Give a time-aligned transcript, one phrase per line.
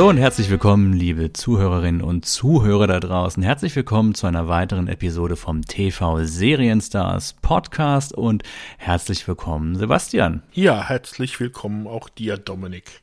[0.00, 3.42] Hallo und herzlich willkommen, liebe Zuhörerinnen und Zuhörer da draußen.
[3.42, 8.42] Herzlich willkommen zu einer weiteren Episode vom TV Serienstars Podcast und
[8.78, 10.42] herzlich willkommen, Sebastian.
[10.52, 13.02] Ja, herzlich willkommen auch dir, Dominik.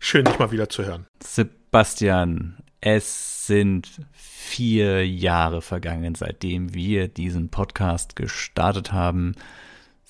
[0.00, 1.06] Schön, dich mal wieder zu hören.
[1.22, 9.36] Sebastian, es sind vier Jahre vergangen, seitdem wir diesen Podcast gestartet haben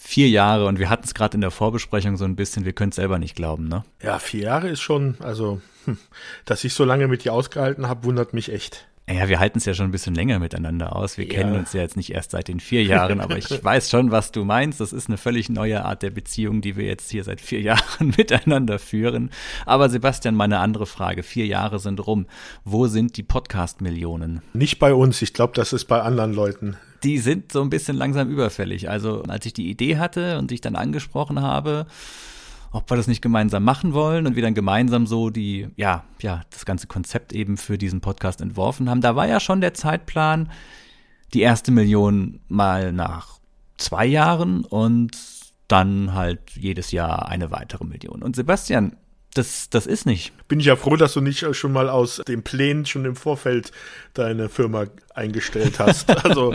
[0.03, 2.91] vier Jahre und wir hatten es gerade in der Vorbesprechung so ein bisschen, wir können
[2.91, 3.84] es selber nicht glauben, ne?
[4.03, 5.98] Ja, vier Jahre ist schon, also, hm,
[6.44, 8.86] dass ich so lange mit dir ausgehalten habe, wundert mich echt.
[9.11, 11.19] Ja, wir halten es ja schon ein bisschen länger miteinander aus.
[11.19, 11.33] Wir ja.
[11.33, 14.30] kennen uns ja jetzt nicht erst seit den vier Jahren, aber ich weiß schon, was
[14.30, 14.80] du meinst.
[14.80, 18.14] Das ist eine völlig neue Art der Beziehung, die wir jetzt hier seit vier Jahren
[18.16, 19.30] miteinander führen.
[19.66, 21.25] Aber Sebastian, meine andere Frage.
[21.25, 22.27] Vier Jahre sind rum.
[22.64, 24.41] Wo sind die Podcast-Millionen?
[24.53, 25.20] Nicht bei uns.
[25.20, 28.88] Ich glaube, das ist bei anderen Leuten die sind so ein bisschen langsam überfällig.
[28.88, 31.86] Also als ich die Idee hatte und dich dann angesprochen habe,
[32.73, 36.42] ob wir das nicht gemeinsam machen wollen und wir dann gemeinsam so die, ja, ja,
[36.51, 40.51] das ganze Konzept eben für diesen Podcast entworfen haben, da war ja schon der Zeitplan,
[41.34, 43.39] die erste Million mal nach
[43.77, 45.17] zwei Jahren und
[45.69, 48.23] dann halt jedes Jahr eine weitere Million.
[48.23, 48.97] Und Sebastian,
[49.34, 50.33] das, das ist nicht.
[50.48, 53.73] Bin ich ja froh, dass du nicht schon mal aus den Plänen schon im Vorfeld
[54.12, 56.11] deine Firma eingestellt hast.
[56.25, 56.55] Also.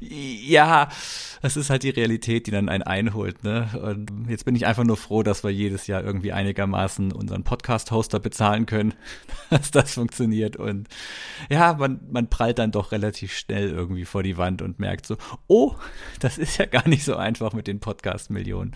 [0.00, 0.88] Ja,
[1.42, 3.44] das ist halt die Realität, die dann einen einholt.
[3.44, 3.68] Ne?
[3.82, 8.18] Und jetzt bin ich einfach nur froh, dass wir jedes Jahr irgendwie einigermaßen unseren Podcast-Hoster
[8.18, 8.94] bezahlen können,
[9.50, 10.56] dass das funktioniert.
[10.56, 10.88] Und
[11.50, 15.16] ja, man, man prallt dann doch relativ schnell irgendwie vor die Wand und merkt so,
[15.48, 15.74] oh,
[16.18, 18.72] das ist ja gar nicht so einfach mit den Podcast-Millionen.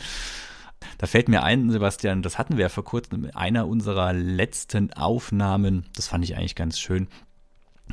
[0.98, 4.92] Da fällt mir ein, Sebastian, das hatten wir ja vor kurzem in einer unserer letzten
[4.92, 5.86] Aufnahmen.
[5.96, 7.08] Das fand ich eigentlich ganz schön.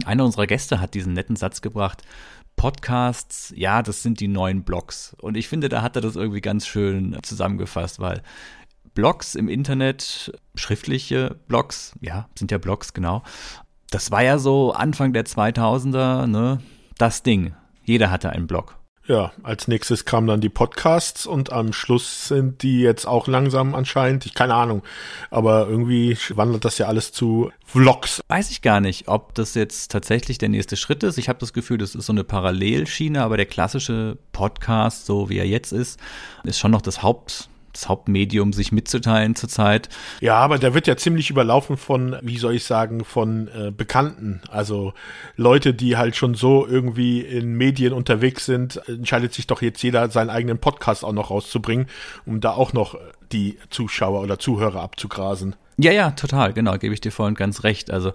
[0.05, 2.03] Einer unserer Gäste hat diesen netten Satz gebracht.
[2.55, 5.15] Podcasts, ja, das sind die neuen Blogs.
[5.21, 8.21] Und ich finde, da hat er das irgendwie ganz schön zusammengefasst, weil
[8.93, 13.23] Blogs im Internet, schriftliche Blogs, ja, sind ja Blogs, genau.
[13.89, 16.59] Das war ja so Anfang der 2000er, ne,
[16.97, 17.53] das Ding.
[17.83, 18.77] Jeder hatte einen Blog.
[19.11, 23.75] Ja, als nächstes kamen dann die Podcasts und am Schluss sind die jetzt auch langsam
[23.75, 24.83] anscheinend, ich keine Ahnung,
[25.29, 28.21] aber irgendwie wandelt das ja alles zu Vlogs.
[28.29, 31.17] Weiß ich gar nicht, ob das jetzt tatsächlich der nächste Schritt ist.
[31.17, 35.39] Ich habe das Gefühl, das ist so eine Parallelschiene, aber der klassische Podcast, so wie
[35.39, 35.99] er jetzt ist,
[36.45, 39.89] ist schon noch das Haupt das Hauptmedium, sich mitzuteilen zurzeit.
[40.19, 44.41] Ja, aber der wird ja ziemlich überlaufen von, wie soll ich sagen, von äh, Bekannten.
[44.49, 44.93] Also
[45.35, 50.09] Leute, die halt schon so irgendwie in Medien unterwegs sind, entscheidet sich doch jetzt jeder,
[50.09, 51.87] seinen eigenen Podcast auch noch rauszubringen,
[52.25, 52.95] um da auch noch
[53.31, 55.55] die Zuschauer oder Zuhörer abzugrasen.
[55.77, 57.91] Ja, ja, total, genau, gebe ich dir voll und ganz recht.
[57.91, 58.13] Also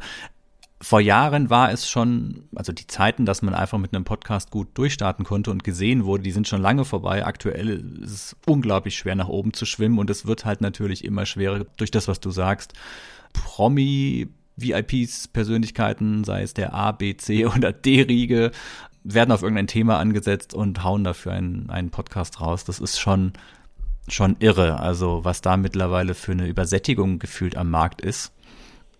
[0.86, 4.68] vor Jahren war es schon, also die Zeiten, dass man einfach mit einem Podcast gut
[4.74, 7.26] durchstarten konnte und gesehen wurde, die sind schon lange vorbei.
[7.26, 11.26] Aktuell ist es unglaublich schwer nach oben zu schwimmen und es wird halt natürlich immer
[11.26, 12.74] schwerer durch das, was du sagst.
[13.32, 18.52] Promi, VIPs, Persönlichkeiten, sei es der A, B, C oder D-Riege,
[19.02, 22.64] werden auf irgendein Thema angesetzt und hauen dafür einen, einen Podcast raus.
[22.64, 23.32] Das ist schon,
[24.06, 24.78] schon irre.
[24.78, 28.35] Also was da mittlerweile für eine Übersättigung gefühlt am Markt ist.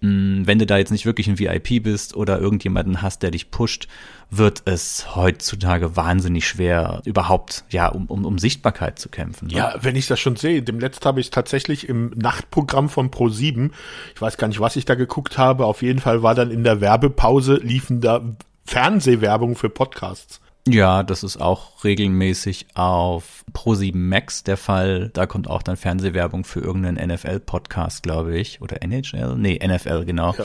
[0.01, 3.51] Mm, wenn du da jetzt nicht wirklich ein VIP bist oder irgendjemanden hast, der dich
[3.51, 3.89] pusht,
[4.31, 9.49] wird es heutzutage wahnsinnig schwer, überhaupt ja um, um, um Sichtbarkeit zu kämpfen.
[9.49, 9.55] Ne?
[9.55, 10.63] Ja, wenn ich das schon sehe.
[10.63, 13.71] Demnächst habe ich tatsächlich im Nachtprogramm von Pro7,
[14.15, 16.65] ich weiß gar nicht, was ich da geguckt habe, auf jeden Fall war dann in
[16.65, 20.41] der Werbepause, liefen da Fernsehwerbung für Podcasts.
[20.69, 25.11] Ja, das ist auch regelmäßig auf Pro7 Max der Fall.
[25.13, 28.61] Da kommt auch dann Fernsehwerbung für irgendeinen NFL-Podcast, glaube ich.
[28.61, 29.37] Oder NHL?
[29.37, 30.35] Nee, NFL, genau.
[30.37, 30.45] Ja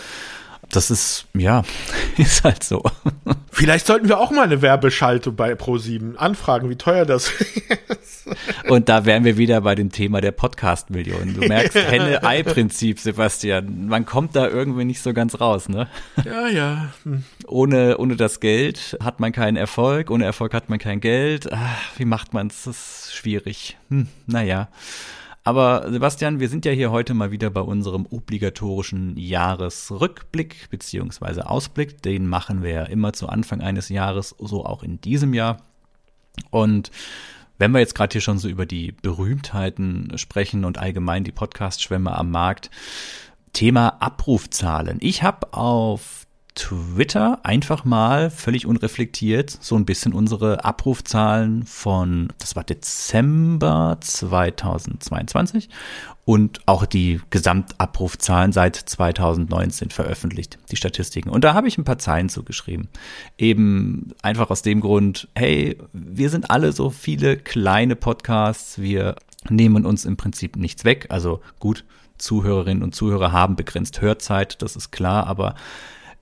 [0.71, 1.63] das ist, ja,
[2.17, 2.83] ist halt so.
[3.51, 8.00] Vielleicht sollten wir auch mal eine Werbeschaltung bei Pro7 anfragen, wie teuer das ist.
[8.69, 11.33] Und da wären wir wieder bei dem Thema der Podcast-Millionen.
[11.33, 13.87] Du merkst Henne-Ei-Prinzip, Sebastian.
[13.87, 15.87] Man kommt da irgendwie nicht so ganz raus, ne?
[16.23, 16.93] Ja, ja.
[17.03, 17.23] Hm.
[17.47, 21.51] Ohne, ohne das Geld hat man keinen Erfolg, ohne Erfolg hat man kein Geld.
[21.51, 22.63] Ach, wie macht man's?
[22.63, 23.77] Das ist schwierig.
[23.89, 24.69] Hm, naja.
[25.43, 32.01] Aber Sebastian, wir sind ja hier heute mal wieder bei unserem obligatorischen Jahresrückblick beziehungsweise Ausblick.
[32.03, 35.57] Den machen wir ja immer zu Anfang eines Jahres, so auch in diesem Jahr.
[36.51, 36.91] Und
[37.61, 42.11] wenn wir jetzt gerade hier schon so über die Berühmtheiten sprechen und allgemein die Podcast-Schwämme
[42.11, 42.71] am Markt,
[43.53, 44.97] Thema Abrufzahlen.
[44.99, 46.20] Ich habe auf
[46.55, 55.69] Twitter einfach mal völlig unreflektiert so ein bisschen unsere Abrufzahlen von, das war Dezember 2022
[56.25, 61.29] und auch die Gesamtabrufzahlen seit 2019 veröffentlicht, die Statistiken.
[61.29, 62.89] Und da habe ich ein paar Zeilen zugeschrieben.
[63.37, 69.15] Eben einfach aus dem Grund, hey, wir sind alle so viele kleine Podcasts, wir
[69.49, 71.07] nehmen uns im Prinzip nichts weg.
[71.09, 71.85] Also gut,
[72.17, 75.55] Zuhörerinnen und Zuhörer haben begrenzt Hörzeit, das ist klar, aber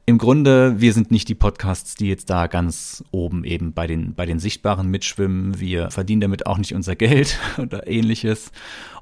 [0.09, 4.15] im Grunde, wir sind nicht die Podcasts, die jetzt da ganz oben eben bei den,
[4.15, 5.59] bei den Sichtbaren mitschwimmen.
[5.59, 8.51] Wir verdienen damit auch nicht unser Geld oder ähnliches.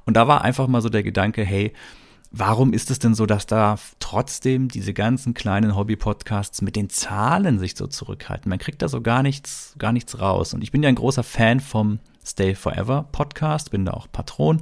[0.05, 1.71] Und da war einfach mal so der Gedanke, hey,
[2.31, 7.57] warum ist es denn so, dass da trotzdem diese ganzen kleinen Hobby-Podcasts mit den Zahlen
[7.57, 8.49] sich so zurückhalten?
[8.49, 10.53] Man kriegt da so gar nichts, gar nichts raus.
[10.53, 14.61] Und ich bin ja ein großer Fan vom Stay Forever Podcast, bin da auch Patron.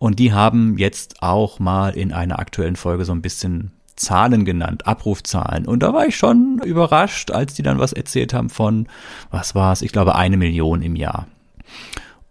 [0.00, 4.86] Und die haben jetzt auch mal in einer aktuellen Folge so ein bisschen Zahlen genannt,
[4.86, 5.66] Abrufzahlen.
[5.66, 8.88] Und da war ich schon überrascht, als die dann was erzählt haben von,
[9.30, 11.26] was war es, ich glaube eine Million im Jahr.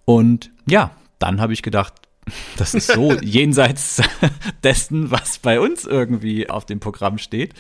[0.06, 1.94] Und ja, dann habe ich gedacht,
[2.58, 4.02] das ist so jenseits
[4.64, 7.54] dessen, was bei uns irgendwie auf dem Programm steht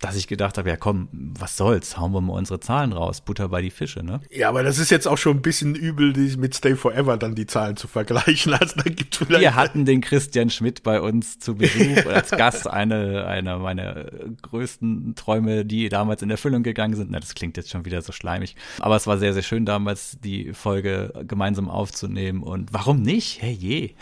[0.00, 3.48] dass ich gedacht habe, ja komm, was soll's, hauen wir mal unsere Zahlen raus, Butter
[3.48, 4.20] bei die Fische, ne?
[4.30, 7.46] Ja, aber das ist jetzt auch schon ein bisschen übel, mit Stay Forever dann die
[7.46, 8.50] Zahlen zu vergleichen.
[8.60, 12.68] Also da gibt vielleicht Wir hatten den Christian Schmidt bei uns zu Besuch als Gast,
[12.68, 14.06] eine, einer meiner
[14.42, 17.10] größten Träume, die damals in Erfüllung gegangen sind.
[17.10, 18.56] Na, das klingt jetzt schon wieder so schleimig.
[18.80, 22.42] Aber es war sehr, sehr schön damals, die Folge gemeinsam aufzunehmen.
[22.42, 23.40] Und warum nicht?
[23.40, 23.90] Hey je.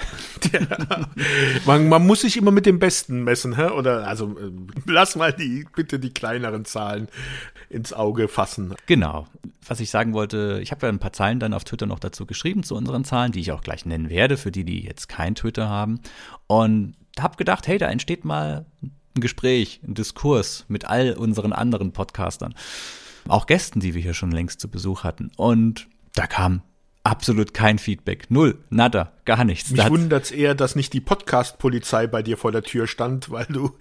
[0.53, 1.07] Ja.
[1.67, 3.69] Man, man muss sich immer mit dem Besten messen, hä?
[3.71, 4.51] Oder also äh,
[4.87, 7.09] lass mal die bitte die kleineren Zahlen
[7.71, 8.75] ins Auge fassen.
[8.87, 9.27] Genau.
[9.67, 12.27] Was ich sagen wollte, ich habe ja ein paar Zeilen dann auf Twitter noch dazu
[12.27, 15.35] geschrieben zu unseren Zahlen, die ich auch gleich nennen werde, für die, die jetzt kein
[15.35, 16.01] Twitter haben.
[16.47, 21.93] Und habe gedacht, hey, da entsteht mal ein Gespräch, ein Diskurs mit all unseren anderen
[21.93, 22.55] Podcastern.
[23.27, 25.31] Auch Gästen, die wir hier schon längst zu Besuch hatten.
[25.37, 26.63] Und da kam
[27.09, 28.31] absolut kein Feedback.
[28.31, 29.71] Null, nada, gar nichts.
[29.71, 33.47] Mich wundert es eher, dass nicht die Podcast-Polizei bei dir vor der Tür stand, weil
[33.47, 33.73] du,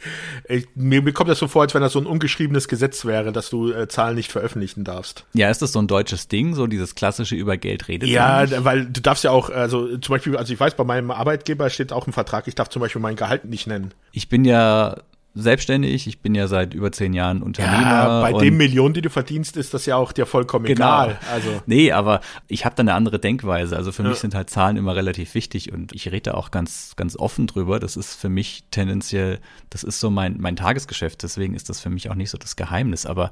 [0.45, 3.33] ey, mir, mir kommt das so vor, als wenn das so ein ungeschriebenes Gesetz wäre,
[3.33, 5.25] dass du äh, Zahlen nicht veröffentlichen darfst.
[5.33, 8.07] Ja, ist das so ein deutsches Ding, so dieses klassische über Geld redet?
[8.07, 11.69] Ja, weil du darfst ja auch, also zum Beispiel, also ich weiß, bei meinem Arbeitgeber
[11.69, 13.94] steht auch im Vertrag, ich darf zum Beispiel mein Gehalt nicht nennen.
[14.13, 14.95] Ich bin ja
[15.41, 16.07] selbstständig.
[16.07, 17.81] Ich bin ja seit über zehn Jahren Unternehmer.
[17.81, 21.03] Ja, bei den Millionen, die du verdienst, ist das ja auch dir vollkommen genau.
[21.03, 21.19] egal.
[21.31, 21.61] Also.
[21.65, 23.75] Nee, aber ich habe da eine andere Denkweise.
[23.75, 24.09] Also für ja.
[24.09, 27.79] mich sind halt Zahlen immer relativ wichtig und ich rede auch ganz, ganz offen drüber.
[27.79, 29.39] Das ist für mich tendenziell,
[29.69, 31.23] das ist so mein, mein Tagesgeschäft.
[31.23, 33.05] Deswegen ist das für mich auch nicht so das Geheimnis.
[33.05, 33.31] Aber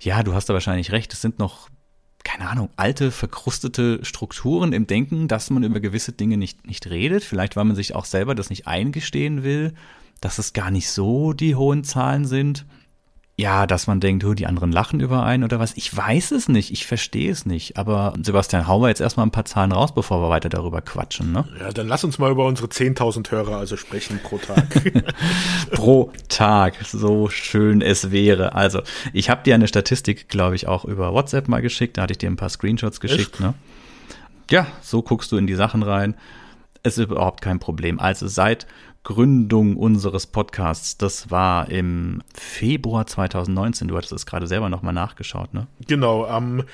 [0.00, 1.12] ja, du hast da wahrscheinlich recht.
[1.12, 1.68] Es sind noch
[2.24, 7.22] keine Ahnung, alte, verkrustete Strukturen im Denken, dass man über gewisse Dinge nicht, nicht redet.
[7.22, 9.74] Vielleicht, weil man sich auch selber das nicht eingestehen will
[10.20, 12.64] dass es gar nicht so die hohen Zahlen sind.
[13.38, 15.76] Ja, dass man denkt, oh, die anderen lachen über einen oder was.
[15.76, 17.76] Ich weiß es nicht, ich verstehe es nicht.
[17.76, 21.32] Aber Sebastian, hauen wir jetzt erstmal ein paar Zahlen raus, bevor wir weiter darüber quatschen,
[21.32, 21.46] ne?
[21.60, 24.64] Ja, dann lass uns mal über unsere 10.000 Hörer also sprechen pro Tag.
[25.72, 28.54] pro Tag, so schön es wäre.
[28.54, 28.80] Also,
[29.12, 31.98] ich habe dir eine Statistik, glaube ich, auch über WhatsApp mal geschickt.
[31.98, 33.40] Da hatte ich dir ein paar Screenshots geschickt, Echt?
[33.40, 33.52] ne?
[34.50, 36.16] Ja, so guckst du in die Sachen rein.
[36.82, 38.00] Es ist überhaupt kein Problem.
[38.00, 38.66] Also seit
[39.06, 40.98] Gründung unseres Podcasts.
[40.98, 43.86] Das war im Februar 2019.
[43.86, 45.68] Du hattest es gerade selber nochmal nachgeschaut, ne?
[45.86, 46.64] Genau, am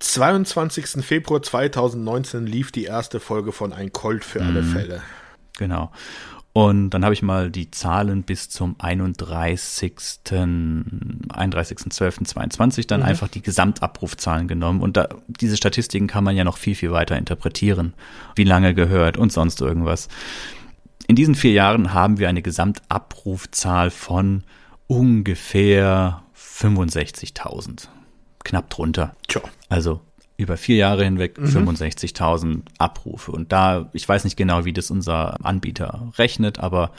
[0.00, 1.04] 22.
[1.04, 4.72] Februar 2019 lief die erste Folge von Ein Colt für alle mhm.
[4.72, 5.00] Fälle.
[5.56, 5.92] Genau.
[6.52, 9.94] Und dann habe ich mal die Zahlen bis zum 31.
[10.24, 13.06] 31.12.22 dann mhm.
[13.06, 14.80] einfach die Gesamtabrufzahlen genommen.
[14.80, 17.94] Und da, diese Statistiken kann man ja noch viel, viel weiter interpretieren.
[18.34, 20.08] Wie lange gehört und sonst irgendwas.
[21.06, 24.42] In diesen vier Jahren haben wir eine Gesamtabrufzahl von
[24.86, 27.88] ungefähr 65.000.
[28.42, 29.14] Knapp drunter.
[29.28, 29.42] Tja.
[29.68, 30.00] Also
[30.36, 31.70] über vier Jahre hinweg mhm.
[31.70, 33.32] 65.000 Abrufe.
[33.32, 36.90] Und da, ich weiß nicht genau, wie das unser Anbieter rechnet, aber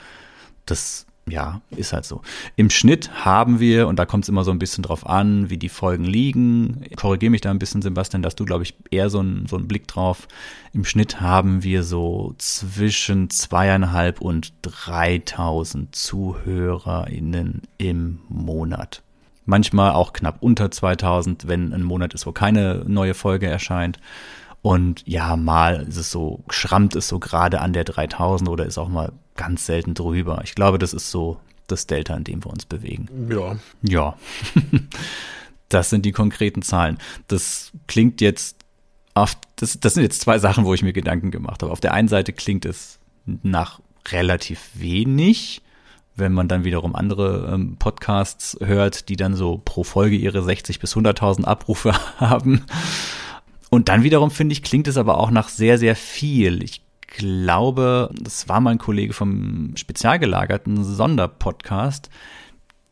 [0.64, 2.22] das ja, ist halt so.
[2.54, 5.58] Im Schnitt haben wir, und da kommt es immer so ein bisschen drauf an, wie
[5.58, 6.84] die Folgen liegen.
[6.96, 9.66] Korrigiere mich da ein bisschen, Sebastian, dass du, glaube ich, eher so, ein, so einen
[9.66, 10.28] Blick drauf.
[10.72, 19.02] Im Schnitt haben wir so zwischen zweieinhalb und 3000 ZuhörerInnen im Monat.
[19.46, 23.98] Manchmal auch knapp unter 2000, wenn ein Monat ist, wo keine neue Folge erscheint.
[24.62, 28.78] Und ja, mal ist es so, schrammt es so gerade an der 3000 oder ist
[28.78, 30.40] auch mal ganz selten drüber.
[30.44, 33.08] Ich glaube, das ist so das Delta, in dem wir uns bewegen.
[33.30, 33.56] Ja.
[33.82, 34.16] Ja.
[35.68, 36.98] das sind die konkreten Zahlen.
[37.28, 38.56] Das klingt jetzt
[39.14, 41.72] auf, das, das sind jetzt zwei Sachen, wo ich mir Gedanken gemacht habe.
[41.72, 45.62] Auf der einen Seite klingt es nach relativ wenig,
[46.14, 50.78] wenn man dann wiederum andere ähm, Podcasts hört, die dann so pro Folge ihre 60
[50.78, 52.64] bis 100.000 Abrufe haben.
[53.70, 56.62] Und dann wiederum finde ich, klingt es aber auch nach sehr, sehr viel.
[56.62, 62.10] Ich glaube, das war mein Kollege vom spezialgelagerten Sonderpodcast,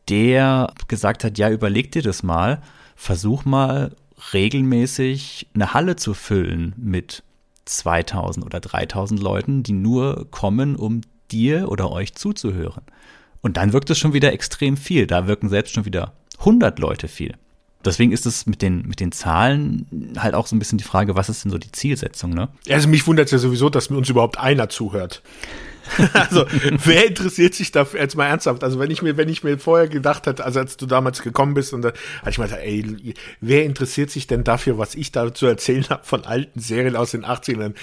[0.09, 2.61] der gesagt hat, ja, überleg dir das mal,
[2.95, 3.95] versuch mal
[4.33, 7.23] regelmäßig eine Halle zu füllen mit
[7.65, 12.83] 2000 oder 3000 Leuten, die nur kommen, um dir oder euch zuzuhören.
[13.41, 15.07] Und dann wirkt es schon wieder extrem viel.
[15.07, 17.35] Da wirken selbst schon wieder 100 Leute viel.
[17.85, 21.15] Deswegen ist es mit den, mit den Zahlen halt auch so ein bisschen die Frage,
[21.15, 22.49] was ist denn so die Zielsetzung, ne?
[22.69, 25.21] Also mich wundert es ja sowieso, dass mir uns überhaupt einer zuhört.
[26.13, 26.45] also,
[26.83, 28.63] wer interessiert sich dafür jetzt mal ernsthaft?
[28.63, 31.53] Also, wenn ich mir, wenn ich mir vorher gedacht hätte, also als du damals gekommen
[31.53, 31.89] bist und da
[32.21, 35.85] hatte ich mal gedacht, ey, wer interessiert sich denn dafür, was ich da zu erzählen
[35.89, 37.73] habe von alten Serien aus den 80ern?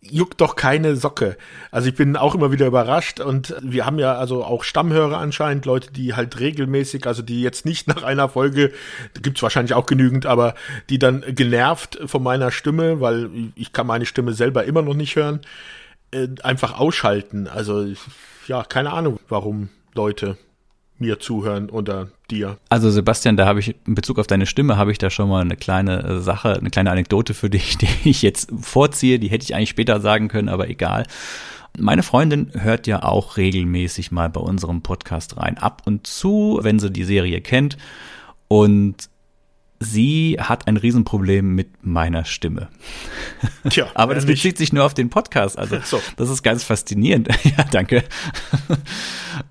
[0.00, 1.36] Juckt doch keine Socke.
[1.70, 5.66] Also, ich bin auch immer wieder überrascht und wir haben ja also auch Stammhörer anscheinend,
[5.66, 8.72] Leute, die halt regelmäßig, also die jetzt nicht nach einer Folge,
[9.20, 10.54] gibt's wahrscheinlich auch genügend, aber
[10.90, 15.16] die dann genervt von meiner Stimme, weil ich kann meine Stimme selber immer noch nicht
[15.16, 15.40] hören,
[16.10, 17.48] äh, einfach ausschalten.
[17.48, 17.86] Also
[18.46, 20.36] ja, keine Ahnung, warum Leute
[20.98, 22.58] mir zuhören oder dir.
[22.68, 25.40] Also Sebastian, da habe ich in Bezug auf deine Stimme habe ich da schon mal
[25.40, 29.44] eine kleine äh, Sache, eine kleine Anekdote für dich, die ich jetzt vorziehe, die hätte
[29.44, 31.06] ich eigentlich später sagen können, aber egal.
[31.78, 36.80] Meine Freundin hört ja auch regelmäßig mal bei unserem Podcast rein, ab und zu, wenn
[36.80, 37.76] sie die Serie kennt
[38.48, 39.08] und
[39.80, 42.68] sie hat ein Riesenproblem mit meiner Stimme.
[43.68, 45.58] Tja, aber das bezieht sich nur auf den Podcast.
[45.58, 46.00] Also so.
[46.16, 47.28] das ist ganz faszinierend.
[47.44, 48.04] ja, danke.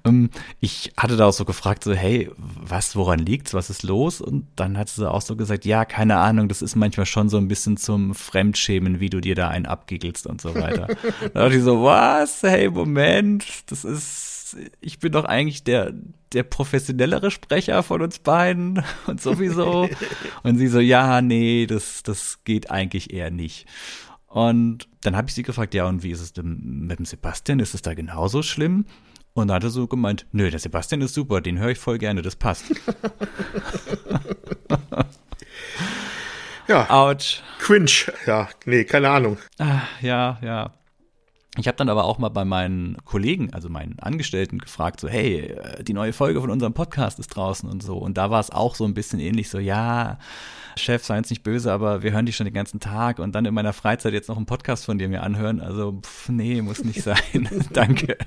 [0.04, 0.30] Ähm,
[0.60, 3.54] ich hatte da auch so gefragt, so hey, was, woran liegt's?
[3.54, 4.22] Was ist los?
[4.22, 7.38] Und dann hat sie auch so gesagt, ja, keine Ahnung, das ist manchmal schon so
[7.38, 10.88] ein bisschen zum Fremdschämen, wie du dir da einen abgiggelst und so weiter.
[11.34, 12.44] da dachte ich so, was?
[12.44, 14.37] Hey, Moment, das ist
[14.80, 15.94] ich bin doch eigentlich der,
[16.34, 19.90] der professionellere Sprecher von uns beiden und sowieso.
[20.44, 23.66] und sie so, ja, nee, das, das geht eigentlich eher nicht.
[24.28, 27.60] Und dann habe ich sie gefragt, ja, und wie ist es denn mit dem Sebastian?
[27.60, 28.86] Ist es da genauso schlimm?
[29.34, 31.98] Und dann hat er so gemeint, nö, der Sebastian ist super, den höre ich voll
[32.00, 32.66] gerne, das passt.
[36.68, 36.90] ja.
[36.90, 37.44] Autsch.
[37.60, 39.38] Cringe, ja, nee, keine Ahnung.
[39.60, 40.74] Ah, ja, ja.
[41.58, 45.52] Ich habe dann aber auch mal bei meinen Kollegen, also meinen Angestellten, gefragt, so, hey,
[45.52, 47.98] äh, die neue Folge von unserem Podcast ist draußen und so.
[47.98, 50.20] Und da war es auch so ein bisschen ähnlich, so, ja,
[50.78, 53.46] Chef, sei uns nicht böse, aber wir hören dich schon den ganzen Tag und dann
[53.46, 55.60] in meiner Freizeit jetzt noch einen Podcast von dir mir anhören.
[55.60, 57.18] Also, pff, nee, muss nicht sein.
[57.74, 58.18] Danke.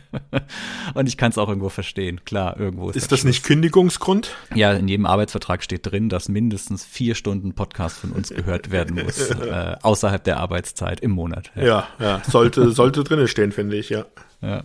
[0.94, 2.20] Und ich kann es auch irgendwo verstehen.
[2.24, 4.34] Klar, irgendwo ist Ist das, das nicht Kündigungsgrund?
[4.54, 9.02] Ja, in jedem Arbeitsvertrag steht drin, dass mindestens vier Stunden Podcast von uns gehört werden
[9.04, 11.50] muss, äh, außerhalb der Arbeitszeit im Monat.
[11.54, 14.06] Ja, ja, ja sollte, sollte drinne stehen, finde ich, ja.
[14.40, 14.62] Ja.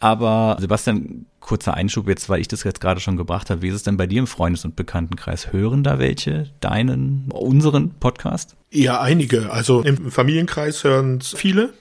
[0.00, 3.62] Aber Sebastian, kurzer Einschub jetzt, weil ich das jetzt gerade schon gebracht habe.
[3.62, 5.52] Wie ist es denn bei dir im Freundes- und Bekanntenkreis?
[5.52, 8.54] Hören da welche deinen, unseren Podcast?
[8.70, 9.50] Ja, einige.
[9.50, 11.72] Also im Familienkreis hören es viele.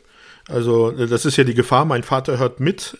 [0.47, 1.85] Also das ist ja die Gefahr.
[1.85, 2.97] Mein Vater hört mit.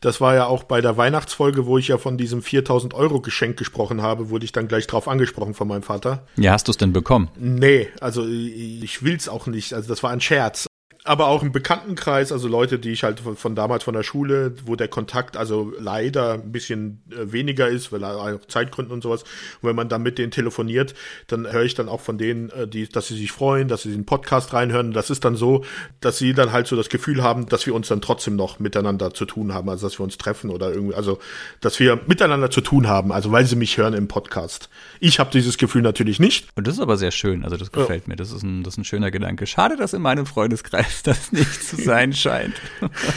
[0.00, 3.58] Das war ja auch bei der Weihnachtsfolge, wo ich ja von diesem 4000 Euro Geschenk
[3.58, 6.22] gesprochen habe, wurde ich dann gleich drauf angesprochen von meinem Vater.
[6.36, 7.28] Ja, hast du es denn bekommen?
[7.38, 9.72] Nee, also ich will's auch nicht.
[9.74, 10.66] Also das war ein Scherz
[11.06, 14.54] aber auch im Bekanntenkreis, also Leute, die ich halt von, von, damals von der Schule,
[14.64, 19.22] wo der Kontakt also leider ein bisschen äh, weniger ist, weil auch Zeitgründen und sowas.
[19.62, 20.94] Und wenn man dann mit denen telefoniert,
[21.28, 23.92] dann höre ich dann auch von denen, äh, die, dass sie sich freuen, dass sie
[23.92, 24.92] den Podcast reinhören.
[24.92, 25.64] Das ist dann so,
[26.00, 29.14] dass sie dann halt so das Gefühl haben, dass wir uns dann trotzdem noch miteinander
[29.14, 31.18] zu tun haben, also dass wir uns treffen oder irgendwie, also
[31.60, 34.68] dass wir miteinander zu tun haben, also weil sie mich hören im Podcast.
[35.00, 36.48] Ich habe dieses Gefühl natürlich nicht.
[36.56, 38.08] Und das ist aber sehr schön, also das gefällt ja.
[38.10, 38.16] mir.
[38.16, 39.46] Das ist ein, das ist ein schöner Gedanke.
[39.46, 42.54] Schade, dass in meinem Freundeskreis das nicht zu sein scheint.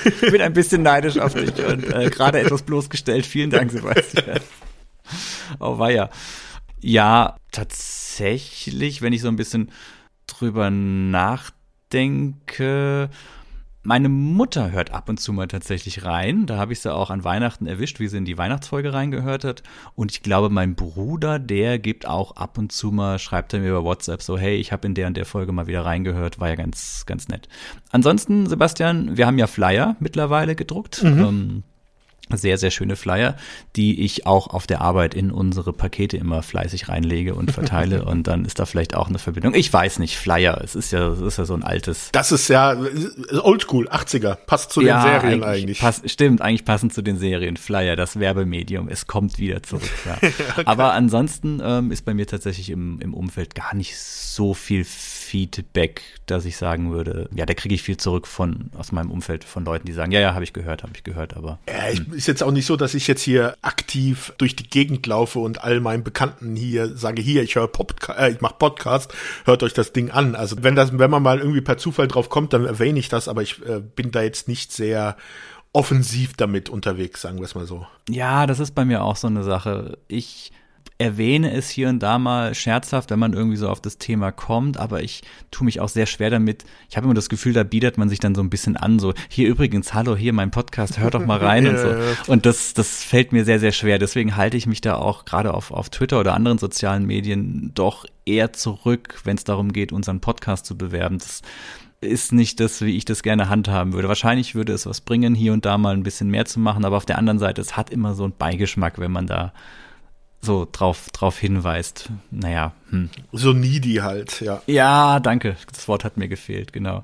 [0.06, 3.26] ich bin ein bisschen neidisch auf dich und äh, gerade etwas bloßgestellt.
[3.26, 4.40] Vielen Dank, Sebastian.
[5.60, 6.10] Oh, ja.
[6.82, 9.72] Ja, tatsächlich, wenn ich so ein bisschen
[10.28, 11.50] drüber nachdenke,
[13.90, 16.46] meine Mutter hört ab und zu mal tatsächlich rein.
[16.46, 19.64] Da habe ich sie auch an Weihnachten erwischt, wie sie in die Weihnachtsfolge reingehört hat.
[19.96, 23.70] Und ich glaube, mein Bruder, der gibt auch ab und zu mal, schreibt er mir
[23.70, 26.40] über WhatsApp so, hey, ich habe in der und der Folge mal wieder reingehört.
[26.40, 27.50] War ja ganz, ganz nett.
[27.90, 31.02] Ansonsten, Sebastian, wir haben ja Flyer mittlerweile gedruckt.
[31.02, 31.20] Mhm.
[31.20, 31.64] Ähm,
[32.38, 33.36] sehr, sehr schöne Flyer,
[33.76, 38.28] die ich auch auf der Arbeit in unsere Pakete immer fleißig reinlege und verteile und
[38.28, 39.54] dann ist da vielleicht auch eine Verbindung.
[39.54, 42.10] Ich weiß nicht, Flyer, es ist ja, es ist ja so ein altes.
[42.12, 42.78] Das ist ja
[43.42, 45.44] oldschool, 80er, passt zu ja, den Serien eigentlich.
[45.44, 45.80] eigentlich.
[45.80, 47.58] Pass, stimmt, eigentlich passend zu den Serien.
[47.58, 49.90] Flyer, das Werbemedium, es kommt wieder zurück.
[50.06, 50.18] Ja.
[50.22, 50.64] okay.
[50.66, 54.86] Aber ansonsten ähm, ist bei mir tatsächlich im, im Umfeld gar nicht so viel
[55.30, 59.44] Feedback, dass ich sagen würde, ja, da kriege ich viel zurück von aus meinem Umfeld
[59.44, 61.60] von Leuten, die sagen, ja, ja, habe ich gehört, habe ich gehört, aber.
[61.68, 65.06] Ja, ich, ist jetzt auch nicht so, dass ich jetzt hier aktiv durch die Gegend
[65.06, 69.14] laufe und all meinen Bekannten hier sage, hier, ich höre Podcast, äh, ich mache Podcast,
[69.46, 70.34] hört euch das Ding an.
[70.34, 73.28] Also wenn das, wenn man mal irgendwie per Zufall drauf kommt, dann erwähne ich das,
[73.28, 75.16] aber ich äh, bin da jetzt nicht sehr
[75.74, 77.86] offensiv damit unterwegs, sagen wir es mal so.
[78.10, 80.00] Ja, das ist bei mir auch so eine Sache.
[80.08, 80.52] Ich
[81.00, 84.78] erwähne es hier und da mal scherzhaft, wenn man irgendwie so auf das Thema kommt,
[84.78, 86.66] aber ich tue mich auch sehr schwer damit.
[86.90, 89.14] Ich habe immer das Gefühl, da bietet man sich dann so ein bisschen an, so
[89.30, 91.96] hier übrigens, hallo, hier mein Podcast, hört doch mal rein und so.
[92.32, 93.98] Und das, das fällt mir sehr, sehr schwer.
[93.98, 98.06] Deswegen halte ich mich da auch gerade auf, auf Twitter oder anderen sozialen Medien doch
[98.26, 101.18] eher zurück, wenn es darum geht, unseren Podcast zu bewerben.
[101.18, 101.42] Das,
[102.02, 104.08] ist nicht das, wie ich das gerne handhaben würde.
[104.08, 106.96] Wahrscheinlich würde es was bringen, hier und da mal ein bisschen mehr zu machen, aber
[106.96, 109.52] auf der anderen Seite, es hat immer so einen Beigeschmack, wenn man da
[110.42, 112.10] so drauf, drauf hinweist.
[112.32, 112.74] Naja.
[112.90, 113.10] Hm.
[113.32, 114.62] So needy halt, ja.
[114.68, 115.58] Ja, danke.
[115.72, 117.04] Das Wort hat mir gefehlt, genau.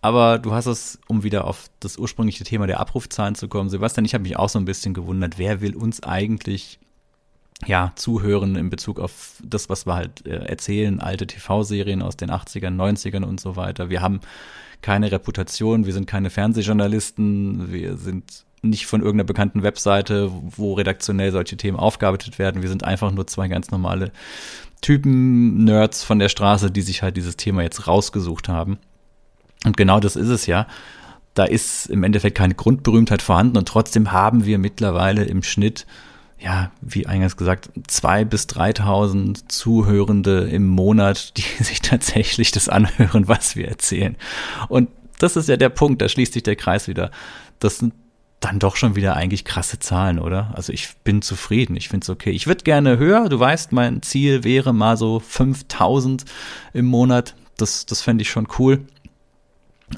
[0.00, 4.04] Aber du hast es, um wieder auf das ursprüngliche Thema der Abrufzahlen zu kommen, Sebastian,
[4.04, 6.78] ich habe mich auch so ein bisschen gewundert, wer will uns eigentlich
[7.66, 12.30] ja, zuhören in Bezug auf das, was wir halt äh, erzählen, alte TV-Serien aus den
[12.30, 13.90] 80ern, 90ern und so weiter.
[13.90, 14.20] Wir haben
[14.80, 21.32] keine Reputation, wir sind keine Fernsehjournalisten, wir sind nicht von irgendeiner bekannten Webseite, wo redaktionell
[21.32, 22.62] solche Themen aufgearbeitet werden.
[22.62, 24.12] Wir sind einfach nur zwei ganz normale
[24.80, 28.78] Typen, Nerds von der Straße, die sich halt dieses Thema jetzt rausgesucht haben.
[29.64, 30.66] Und genau das ist es ja.
[31.34, 35.86] Da ist im Endeffekt keine Grundberühmtheit vorhanden und trotzdem haben wir mittlerweile im Schnitt
[36.40, 43.28] ja, wie eingangs gesagt, zwei bis dreitausend Zuhörende im Monat, die sich tatsächlich das anhören,
[43.28, 44.16] was wir erzählen.
[44.68, 47.10] Und das ist ja der Punkt, da schließt sich der Kreis wieder.
[47.58, 47.92] Das sind
[48.40, 50.52] dann doch schon wieder eigentlich krasse Zahlen, oder?
[50.54, 52.30] Also ich bin zufrieden, ich finde es okay.
[52.30, 56.24] Ich würde gerne höher, du weißt, mein Ziel wäre mal so 5000
[56.72, 57.34] im Monat.
[57.56, 58.86] Das, das fände ich schon cool.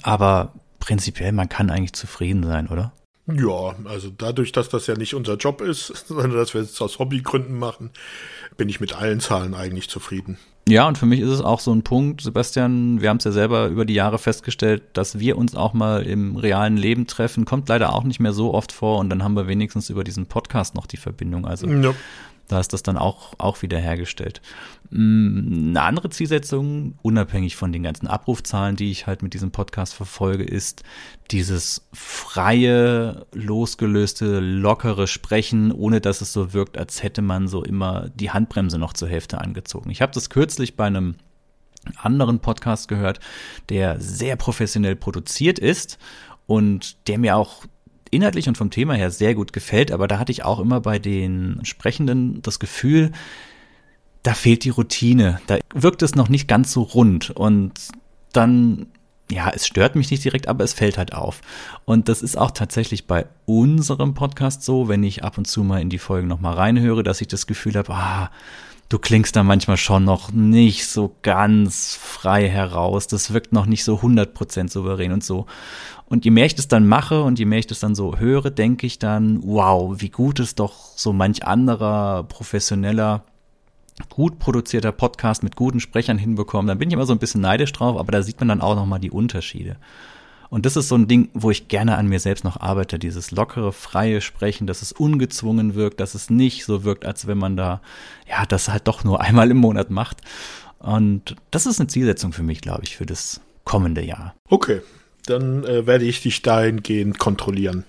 [0.02, 2.92] Aber prinzipiell, man kann eigentlich zufrieden sein, oder?
[3.26, 6.98] Ja, also dadurch, dass das ja nicht unser Job ist, sondern dass wir es aus
[6.98, 7.90] Hobbygründen machen,
[8.56, 10.38] bin ich mit allen Zahlen eigentlich zufrieden.
[10.68, 13.32] Ja, und für mich ist es auch so ein Punkt, Sebastian, wir haben es ja
[13.32, 17.68] selber über die Jahre festgestellt, dass wir uns auch mal im realen Leben treffen, kommt
[17.68, 20.74] leider auch nicht mehr so oft vor und dann haben wir wenigstens über diesen Podcast
[20.74, 21.46] noch die Verbindung.
[21.46, 21.94] Also ja.
[22.50, 24.42] Da ist das dann auch, auch wieder hergestellt.
[24.90, 29.94] Mm, eine andere Zielsetzung, unabhängig von den ganzen Abrufzahlen, die ich halt mit diesem Podcast
[29.94, 30.82] verfolge, ist
[31.30, 38.08] dieses freie, losgelöste, lockere Sprechen, ohne dass es so wirkt, als hätte man so immer
[38.16, 39.90] die Handbremse noch zur Hälfte angezogen.
[39.90, 41.14] Ich habe das kürzlich bei einem
[42.02, 43.20] anderen Podcast gehört,
[43.68, 45.98] der sehr professionell produziert ist
[46.46, 47.64] und der mir auch
[48.10, 50.98] inhaltlich und vom Thema her sehr gut gefällt, aber da hatte ich auch immer bei
[50.98, 53.12] den Sprechenden das Gefühl,
[54.22, 57.72] da fehlt die Routine, da wirkt es noch nicht ganz so rund und
[58.32, 58.86] dann
[59.30, 61.40] ja, es stört mich nicht direkt, aber es fällt halt auf.
[61.84, 65.80] Und das ist auch tatsächlich bei unserem Podcast so, wenn ich ab und zu mal
[65.80, 68.30] in die Folgen nochmal reinhöre, dass ich das Gefühl habe, ah,
[68.88, 73.06] du klingst da manchmal schon noch nicht so ganz frei heraus.
[73.06, 75.46] Das wirkt noch nicht so 100% souverän und so.
[76.10, 78.50] Und je mehr ich das dann mache und je mehr ich das dann so höre,
[78.50, 83.22] denke ich dann, wow, wie gut ist doch so manch anderer professioneller,
[84.08, 86.66] gut produzierter Podcast mit guten Sprechern hinbekommen.
[86.66, 88.74] Dann bin ich immer so ein bisschen neidisch drauf, aber da sieht man dann auch
[88.74, 89.76] nochmal die Unterschiede.
[90.48, 92.98] Und das ist so ein Ding, wo ich gerne an mir selbst noch arbeite.
[92.98, 97.38] Dieses lockere, freie Sprechen, dass es ungezwungen wirkt, dass es nicht so wirkt, als wenn
[97.38, 97.80] man da,
[98.28, 100.22] ja, das halt doch nur einmal im Monat macht.
[100.80, 104.34] Und das ist eine Zielsetzung für mich, glaube ich, für das kommende Jahr.
[104.48, 104.80] Okay,
[105.26, 107.84] dann äh, werde ich dich dahingehend kontrollieren.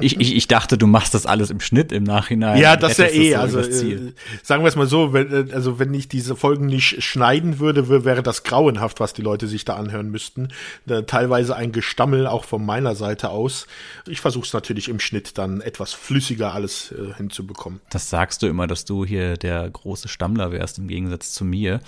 [0.00, 2.60] Ich, ich, ich dachte, du machst das alles im Schnitt im Nachhinein.
[2.60, 3.30] Ja, das ist ja eh.
[3.32, 6.66] So also äh, sagen wir es mal so, wenn, äh, also wenn ich diese Folgen
[6.66, 10.48] nicht schneiden würde, wäre das grauenhaft, was die Leute sich da anhören müssten.
[10.86, 13.66] Da, teilweise ein Gestammel auch von meiner Seite aus.
[14.06, 17.80] Ich versuche es natürlich im Schnitt dann etwas flüssiger alles äh, hinzubekommen.
[17.90, 21.80] Das sagst du immer, dass du hier der große Stammler wärst im Gegensatz zu mir.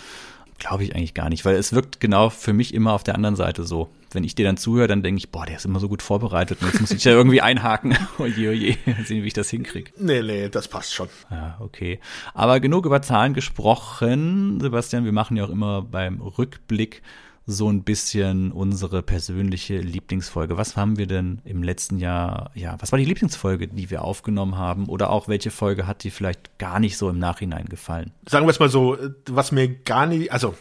[0.61, 3.35] Glaube ich eigentlich gar nicht, weil es wirkt genau für mich immer auf der anderen
[3.35, 3.91] Seite so.
[4.13, 6.61] Wenn ich dir dann zuhöre, dann denke ich, boah, der ist immer so gut vorbereitet
[6.61, 7.97] und jetzt muss ich ja irgendwie einhaken.
[8.19, 9.91] oje, oje, sehen, wie ich das hinkriege.
[9.99, 11.09] Nee, nee, das passt schon.
[11.31, 11.99] Ja, okay.
[12.35, 14.61] Aber genug über Zahlen gesprochen.
[14.61, 17.03] Sebastian, wir machen ja auch immer beim Rückblick
[17.51, 20.57] so ein bisschen unsere persönliche Lieblingsfolge.
[20.57, 24.57] Was haben wir denn im letzten Jahr, ja, was war die Lieblingsfolge, die wir aufgenommen
[24.57, 24.87] haben?
[24.89, 28.13] Oder auch welche Folge hat dir vielleicht gar nicht so im Nachhinein gefallen?
[28.29, 30.55] Sagen wir es mal so, was mir gar nicht, also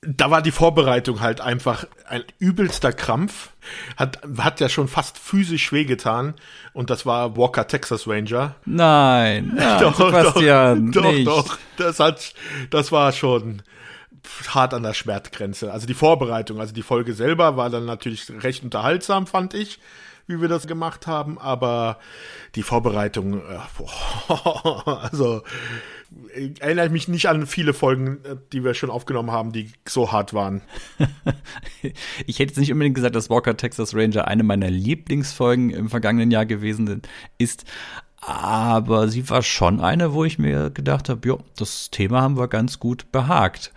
[0.00, 3.50] da war die Vorbereitung halt einfach ein übelster Krampf.
[3.96, 6.34] Hat, hat ja schon fast physisch wehgetan.
[6.72, 8.54] Und das war Walker Texas Ranger.
[8.64, 11.26] Nein, ja, doch, Sebastian, doch, nicht.
[11.26, 11.58] doch, doch.
[11.76, 12.32] Das hat,
[12.70, 13.62] das war schon,
[14.48, 15.72] hart an der Schmerzgrenze.
[15.72, 19.78] Also die Vorbereitung, also die Folge selber war dann natürlich recht unterhaltsam, fand ich,
[20.26, 21.98] wie wir das gemacht haben, aber
[22.54, 25.42] die Vorbereitung, äh, boah, also
[26.60, 30.34] erinnere mich nicht an viele Folgen, äh, die wir schon aufgenommen haben, die so hart
[30.34, 30.62] waren.
[32.26, 36.30] ich hätte jetzt nicht unbedingt gesagt, dass Walker Texas Ranger eine meiner Lieblingsfolgen im vergangenen
[36.30, 37.02] Jahr gewesen
[37.38, 37.64] ist,
[38.20, 42.48] aber sie war schon eine, wo ich mir gedacht habe, jo, das Thema haben wir
[42.48, 43.72] ganz gut behagt.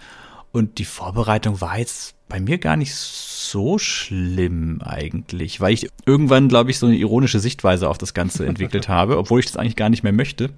[0.52, 6.50] Und die Vorbereitung war jetzt bei mir gar nicht so schlimm eigentlich, weil ich irgendwann,
[6.50, 9.76] glaube ich, so eine ironische Sichtweise auf das Ganze entwickelt habe, obwohl ich das eigentlich
[9.76, 10.50] gar nicht mehr möchte.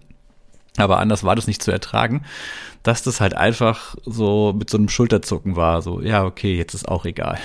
[0.77, 2.23] Aber anders war das nicht zu ertragen,
[2.81, 5.81] dass das halt einfach so mit so einem Schulterzucken war.
[5.81, 7.39] So, ja, okay, jetzt ist auch egal.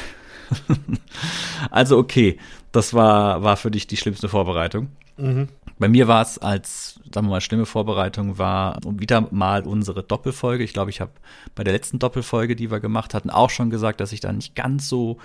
[1.71, 2.39] also okay,
[2.73, 4.89] das war, war für dich die schlimmste Vorbereitung.
[5.19, 5.49] Mhm.
[5.79, 10.65] Bei mir war es als, sagen wir mal, schlimme Vorbereitung war wieder mal unsere Doppelfolge.
[10.65, 11.13] Ich glaube, ich habe
[11.55, 14.55] bei der letzten Doppelfolge, die wir gemacht hatten, auch schon gesagt, dass ich da nicht
[14.55, 15.19] ganz so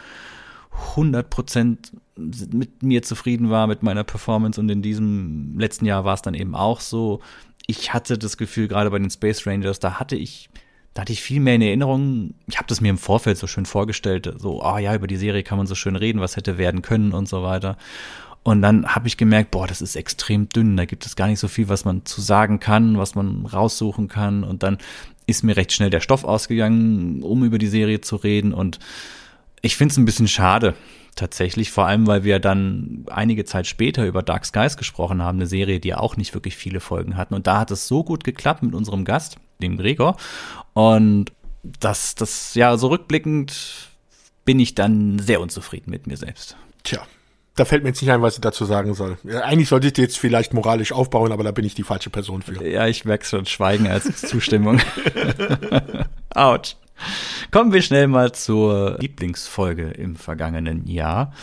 [0.91, 4.59] 100 Prozent mit mir zufrieden war, mit meiner Performance.
[4.59, 7.21] Und in diesem letzten Jahr war es dann eben auch so.
[7.65, 10.49] Ich hatte das Gefühl, gerade bei den Space Rangers, da hatte ich
[10.93, 12.35] da hatte ich viel mehr in Erinnerung.
[12.47, 15.15] Ich habe das mir im Vorfeld so schön vorgestellt, so, ah oh ja, über die
[15.15, 17.77] Serie kann man so schön reden, was hätte werden können und so weiter.
[18.43, 20.75] Und dann habe ich gemerkt, boah, das ist extrem dünn.
[20.75, 24.09] Da gibt es gar nicht so viel, was man zu sagen kann, was man raussuchen
[24.09, 24.43] kann.
[24.43, 24.77] Und dann
[25.25, 28.53] ist mir recht schnell der Stoff ausgegangen, um über die Serie zu reden.
[28.53, 28.79] Und
[29.61, 30.75] ich finde es ein bisschen schade,
[31.15, 35.47] tatsächlich, vor allem, weil wir dann einige Zeit später über Dark Skies gesprochen haben, eine
[35.47, 37.33] Serie, die auch nicht wirklich viele Folgen hatten.
[37.33, 40.17] Und da hat es so gut geklappt mit unserem Gast, dem Gregor.
[40.73, 41.31] Und
[41.63, 43.89] das, das, ja, so rückblickend
[44.43, 46.57] bin ich dann sehr unzufrieden mit mir selbst.
[46.83, 47.05] Tja,
[47.55, 49.17] da fällt mir jetzt nicht ein, was ich dazu sagen soll.
[49.43, 52.67] Eigentlich sollte ich jetzt vielleicht moralisch aufbauen, aber da bin ich die falsche Person für.
[52.67, 54.81] Ja, ich merke schon Schweigen als Zustimmung.
[56.33, 56.75] Autsch.
[57.51, 61.33] Kommen wir schnell mal zur Lieblingsfolge im vergangenen Jahr.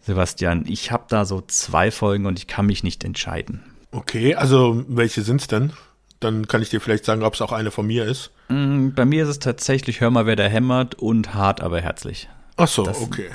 [0.00, 3.62] Sebastian, ich habe da so zwei Folgen und ich kann mich nicht entscheiden.
[3.92, 5.72] Okay, also welche sind's denn?
[6.20, 8.30] Dann kann ich dir vielleicht sagen, ob es auch eine von mir ist.
[8.48, 12.28] Mm, bei mir ist es tatsächlich Hör mal, wer da hämmert und hart, aber herzlich.
[12.56, 13.30] Ach so, das, okay.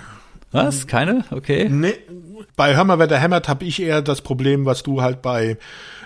[0.55, 0.87] Was?
[0.87, 1.25] Keine?
[1.31, 1.67] Okay.
[1.69, 1.93] Nee.
[2.55, 5.57] Bei mal, wer da hämmert, habe ich eher das Problem, was du halt bei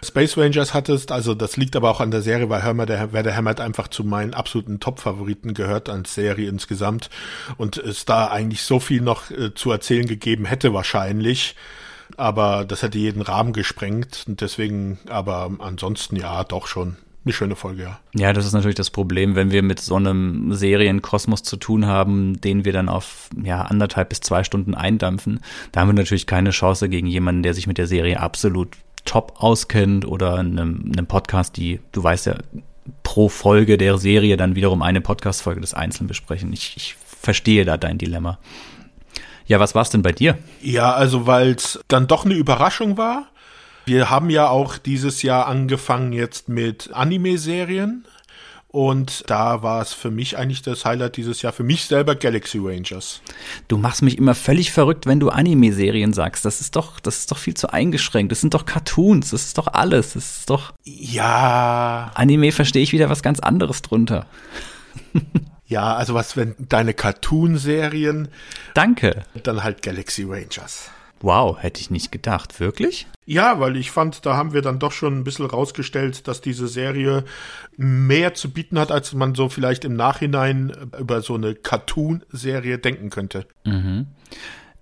[0.04, 1.12] Space Rangers hattest.
[1.12, 4.04] Also das liegt aber auch an der Serie, weil der, wer da hämmert einfach zu
[4.04, 7.10] meinen absoluten Top-Favoriten gehört als Serie insgesamt.
[7.58, 11.56] Und es da eigentlich so viel noch äh, zu erzählen gegeben hätte wahrscheinlich.
[12.18, 14.26] Aber das hätte jeden Rahmen gesprengt.
[14.28, 18.00] Und deswegen, aber ansonsten ja, doch schon eine schöne Folge, ja.
[18.16, 22.40] Ja, das ist natürlich das Problem, wenn wir mit so einem Serienkosmos zu tun haben,
[22.40, 25.42] den wir dann auf ja, anderthalb bis zwei Stunden eindampfen.
[25.72, 28.70] Da haben wir natürlich keine Chance gegen jemanden, der sich mit der Serie absolut
[29.06, 32.36] top auskennt oder einem, einem Podcast, die, du weißt ja,
[33.04, 36.54] pro Folge der Serie dann wiederum eine Podcast-Folge des Einzelnen besprechen.
[36.54, 38.40] Ich, ich verstehe da dein Dilemma.
[39.46, 40.38] Ja, was war es denn bei dir?
[40.62, 43.29] Ja, also weil es dann doch eine Überraschung war
[43.90, 48.06] wir haben ja auch dieses Jahr angefangen jetzt mit Anime-Serien.
[48.68, 52.60] Und da war es für mich eigentlich das Highlight dieses Jahr, für mich selber Galaxy
[52.60, 53.20] Rangers.
[53.68, 56.46] Du machst mich immer völlig verrückt, wenn du Anime-Serien sagst.
[56.46, 58.32] Das ist doch, das ist doch viel zu eingeschränkt.
[58.32, 60.14] Das sind doch Cartoons, das ist doch alles.
[60.14, 60.72] Das ist doch.
[60.84, 62.12] Ja.
[62.14, 64.28] Anime verstehe ich wieder was ganz anderes drunter.
[65.66, 68.28] ja, also was, wenn deine Cartoon-Serien.
[68.76, 69.24] Danke.
[69.42, 70.92] Dann halt Galaxy Rangers.
[71.22, 72.60] Wow, hätte ich nicht gedacht.
[72.60, 73.08] Wirklich?
[73.26, 76.68] Ja, weil ich fand, da haben wir dann doch schon ein bisschen rausgestellt, dass diese
[76.68, 77.26] Serie
[77.78, 83.10] mehr zu bieten hat, als man so vielleicht im Nachhinein über so eine Cartoon-Serie denken
[83.10, 83.46] könnte.
[83.66, 84.08] Mhm.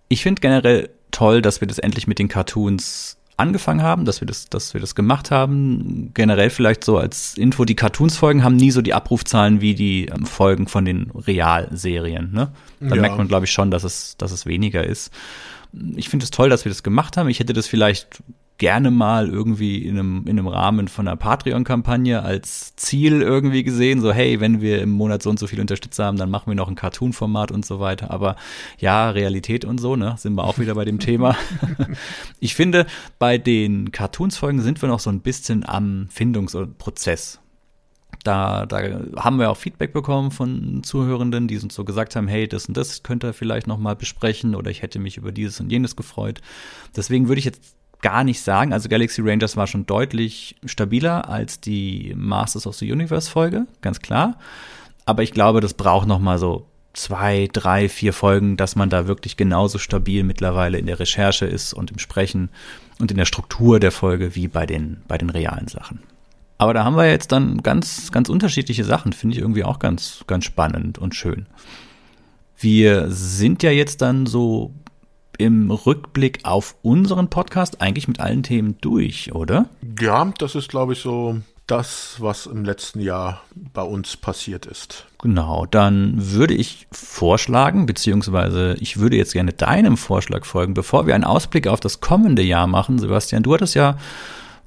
[0.10, 4.26] Ich finde generell toll, dass wir das endlich mit den Cartoons angefangen haben, dass wir
[4.26, 6.12] das, dass wir das gemacht haben.
[6.14, 10.26] Generell vielleicht so als Info, die Cartoons-Folgen haben nie so die Abrufzahlen wie die ähm,
[10.26, 12.32] Folgen von den Realserien.
[12.34, 12.52] Ne?
[12.80, 13.02] Da ja.
[13.02, 15.12] merkt man, glaube ich, schon, dass es, dass es weniger ist
[15.96, 17.30] ich finde es toll, dass wir das gemacht haben.
[17.30, 18.24] Ich hätte das vielleicht
[18.58, 24.02] gerne mal irgendwie in einem, in einem Rahmen von einer Patreon-Kampagne als Ziel irgendwie gesehen.
[24.02, 26.56] So, hey, wenn wir im Monat so und so viel Unterstützer haben, dann machen wir
[26.56, 28.10] noch ein Cartoon-Format und so weiter.
[28.12, 28.36] Aber
[28.80, 31.36] ja, Realität und so, ne, sind wir auch wieder bei dem Thema.
[32.40, 32.88] ich finde,
[33.20, 37.40] bei den Cartoons-Folgen sind wir noch so ein bisschen am Findungsprozess.
[38.24, 38.80] Da, da
[39.16, 42.76] haben wir auch Feedback bekommen von Zuhörenden, die uns so gesagt haben, hey, das und
[42.76, 45.96] das könnt ihr vielleicht noch mal besprechen oder ich hätte mich über dieses und jenes
[45.96, 46.42] gefreut.
[46.96, 51.62] Deswegen würde ich jetzt gar nicht sagen, also Galaxy Rangers war schon deutlich stabiler als
[51.62, 54.38] die Masters of the Universe Folge, ganz klar.
[55.06, 59.08] Aber ich glaube, das braucht noch mal so zwei, drei, vier Folgen, dass man da
[59.08, 62.50] wirklich genauso stabil mittlerweile in der Recherche ist und im Sprechen
[63.00, 66.00] und in der Struktur der Folge wie bei den, bei den realen Sachen.
[66.58, 70.24] Aber da haben wir jetzt dann ganz, ganz unterschiedliche Sachen, finde ich irgendwie auch ganz,
[70.28, 71.46] ganz spannend und schön.
[72.58, 74.74] Wir sind ja jetzt dann so
[75.38, 79.70] im Rückblick auf unseren Podcast eigentlich mit allen Themen durch, oder?
[80.00, 83.42] Ja, das ist, glaube ich, so das, was im letzten Jahr
[83.74, 85.06] bei uns passiert ist.
[85.22, 91.14] Genau, dann würde ich vorschlagen, beziehungsweise ich würde jetzt gerne deinem Vorschlag folgen, bevor wir
[91.14, 92.98] einen Ausblick auf das kommende Jahr machen.
[93.00, 93.98] Sebastian, du hattest ja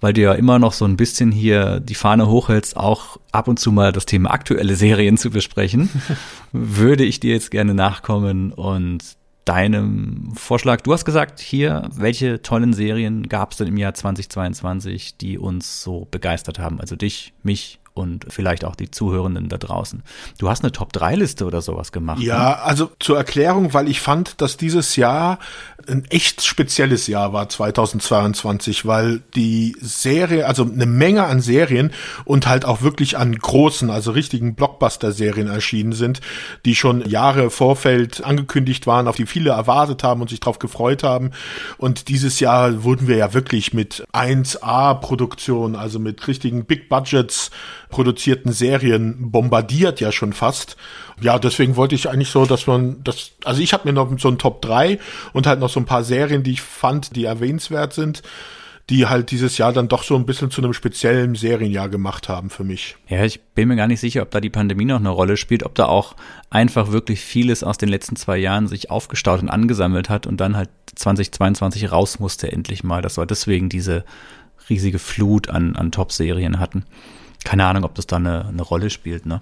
[0.01, 3.59] weil du ja immer noch so ein bisschen hier die Fahne hochhältst, auch ab und
[3.59, 5.91] zu mal das Thema aktuelle Serien zu besprechen,
[6.53, 9.03] würde ich dir jetzt gerne nachkommen und
[9.45, 10.83] deinem Vorschlag.
[10.83, 15.83] Du hast gesagt, hier, welche tollen Serien gab es denn im Jahr 2022, die uns
[15.83, 16.81] so begeistert haben?
[16.81, 20.03] Also dich, mich und vielleicht auch die Zuhörenden da draußen.
[20.39, 22.21] Du hast eine Top-3-Liste oder sowas gemacht.
[22.21, 22.63] Ja, ne?
[22.63, 25.39] also zur Erklärung, weil ich fand, dass dieses Jahr
[25.89, 31.93] ein echt spezielles Jahr war, 2022, weil die Serie, also eine Menge an Serien
[32.25, 36.21] und halt auch wirklich an großen, also richtigen Blockbuster-Serien erschienen sind,
[36.65, 41.03] die schon Jahre Vorfeld angekündigt waren, auf die viele erwartet haben und sich darauf gefreut
[41.03, 41.31] haben.
[41.79, 47.51] Und dieses Jahr wurden wir ja wirklich mit 1A-Produktion, also mit richtigen Big Budgets
[47.91, 50.77] produzierten Serien bombardiert ja schon fast.
[51.21, 54.29] Ja, deswegen wollte ich eigentlich so, dass man das, also ich habe mir noch so
[54.29, 54.99] ein Top 3
[55.33, 58.23] und halt noch so ein paar Serien, die ich fand, die erwähnenswert sind
[58.91, 62.51] die halt dieses Jahr dann doch so ein bisschen zu einem speziellen Serienjahr gemacht haben
[62.51, 62.97] für mich.
[63.09, 65.63] Ja, ich bin mir gar nicht sicher, ob da die Pandemie noch eine Rolle spielt,
[65.63, 66.17] ob da auch
[66.51, 70.57] einfach wirklich vieles aus den letzten zwei Jahren sich aufgestaut und angesammelt hat und dann
[70.57, 73.01] halt 2022 raus musste endlich mal.
[73.01, 74.05] Das war deswegen diese
[74.69, 76.85] riesige Flut an, an Top-Serien hatten
[77.45, 79.41] keine Ahnung, ob das da eine, eine Rolle spielt, ne?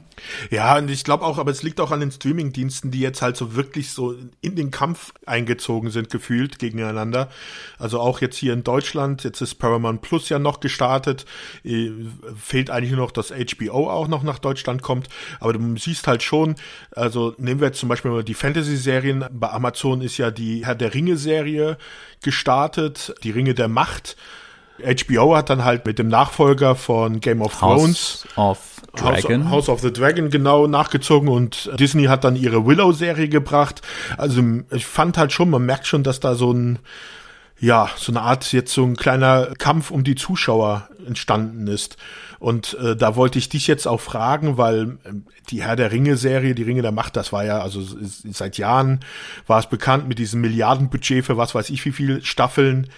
[0.51, 3.37] Ja, und ich glaube auch, aber es liegt auch an den Streaming-Diensten, die jetzt halt
[3.37, 7.29] so wirklich so in den Kampf eingezogen sind, gefühlt gegeneinander.
[7.77, 11.27] Also auch jetzt hier in Deutschland, jetzt ist Paramount Plus ja noch gestartet,
[11.65, 11.91] äh,
[12.37, 15.09] fehlt eigentlich nur noch, dass HBO auch noch nach Deutschland kommt,
[15.41, 16.55] aber du siehst halt schon,
[16.93, 20.77] also nehmen wir jetzt zum Beispiel mal die Fantasy-Serien, bei Amazon ist ja die Herr
[20.77, 21.79] der Ringe-Serie
[22.23, 24.17] gestartet, die Ringe der Macht,
[24.79, 28.59] HBO hat dann halt mit dem Nachfolger von Game of Thrones House of
[28.95, 29.45] Dragon.
[29.45, 33.83] House, House, of the Dragon genau nachgezogen und Disney hat dann ihre Willow-Serie gebracht.
[34.17, 36.79] Also ich fand halt schon, man merkt schon, dass da so ein,
[37.61, 41.97] ja, so eine Art jetzt so ein kleiner Kampf um die Zuschauer entstanden ist.
[42.39, 45.13] Und äh, da wollte ich dich jetzt auch fragen, weil äh,
[45.51, 47.83] die Herr der Ringe-Serie, die Ringe der Macht, das war ja, also
[48.31, 49.01] seit Jahren
[49.47, 52.89] war es bekannt mit diesem Milliardenbudget für was weiß ich wie viele Staffeln.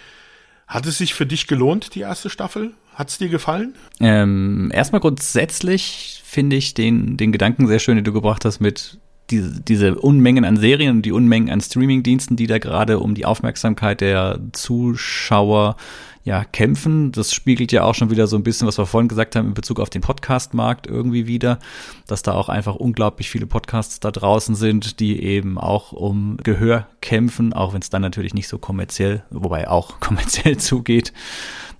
[0.71, 2.71] Hat es sich für dich gelohnt, die erste Staffel?
[2.93, 3.75] Hat es dir gefallen?
[3.99, 8.97] Ähm, erstmal grundsätzlich finde ich den, den Gedanken sehr schön, den du gebracht hast mit
[9.31, 13.25] diese, diese Unmengen an Serien und die Unmengen an Streamingdiensten, die da gerade um die
[13.25, 15.75] Aufmerksamkeit der Zuschauer
[16.23, 17.11] ja, kämpfen.
[17.11, 19.53] Das spiegelt ja auch schon wieder so ein bisschen, was wir vorhin gesagt haben, in
[19.53, 21.59] Bezug auf den Podcast-Markt irgendwie wieder,
[22.07, 26.87] dass da auch einfach unglaublich viele Podcasts da draußen sind, die eben auch um Gehör
[27.01, 31.11] kämpfen, auch wenn es dann natürlich nicht so kommerziell, wobei auch kommerziell zugeht.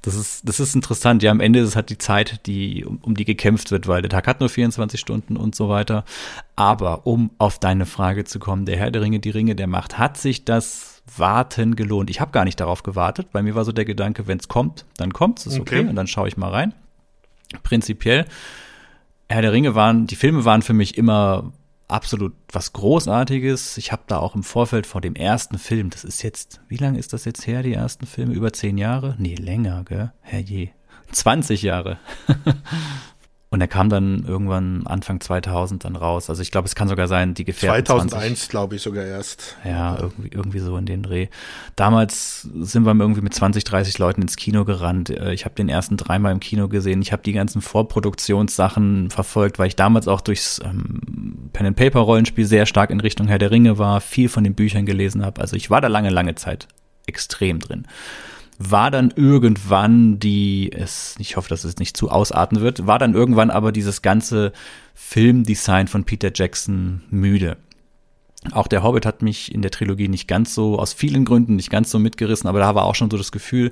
[0.01, 1.21] Das ist, das ist interessant.
[1.21, 4.01] Ja, am Ende ist es halt die Zeit, die, um, um die gekämpft wird, weil
[4.01, 6.05] der Tag hat nur 24 Stunden und so weiter.
[6.55, 9.99] Aber um auf deine Frage zu kommen, der Herr der Ringe, die Ringe der Macht,
[9.99, 12.09] hat sich das Warten gelohnt.
[12.09, 13.31] Ich habe gar nicht darauf gewartet.
[13.31, 15.79] Bei mir war so der Gedanke, wenn es kommt, dann kommt es, ist okay.
[15.79, 15.89] okay.
[15.89, 16.73] Und dann schaue ich mal rein.
[17.63, 18.25] Prinzipiell,
[19.29, 21.51] Herr der Ringe waren, die Filme waren für mich immer
[21.87, 23.77] absolut was Großartiges.
[23.77, 26.97] Ich habe da auch im Vorfeld vor dem ersten Film, das ist jetzt, wie lange
[26.97, 28.33] ist das jetzt her, die ersten Filme?
[28.33, 29.15] Über zehn Jahre?
[29.19, 30.11] Nee, länger, gell?
[30.21, 30.69] Herrje.
[31.11, 31.99] 20 Jahre.
[33.53, 36.29] Und er kam dann irgendwann Anfang 2000 dann raus.
[36.29, 39.57] Also ich glaube, es kann sogar sein, die Gefährten 2001 glaube ich sogar erst.
[39.65, 41.27] Ja, irgendwie, irgendwie so in den Dreh.
[41.75, 45.09] Damals sind wir irgendwie mit 20, 30 Leuten ins Kino gerannt.
[45.09, 47.01] Äh, ich habe den ersten dreimal im Kino gesehen.
[47.01, 52.89] Ich habe die ganzen Vorproduktionssachen verfolgt, weil ich damals auch durchs ähm, Pen-and-Paper-Rollenspiel sehr stark
[52.89, 55.41] in Richtung Herr der Ringe war, viel von den Büchern gelesen habe.
[55.41, 56.69] Also ich war da lange, lange Zeit
[57.05, 57.85] extrem drin
[58.69, 63.13] war dann irgendwann die, es, ich hoffe, dass es nicht zu ausarten wird, war dann
[63.13, 64.51] irgendwann aber dieses ganze
[64.93, 67.57] Filmdesign von Peter Jackson müde.
[68.51, 71.69] Auch der Hobbit hat mich in der Trilogie nicht ganz so, aus vielen Gründen nicht
[71.69, 73.71] ganz so mitgerissen, aber da war auch schon so das Gefühl,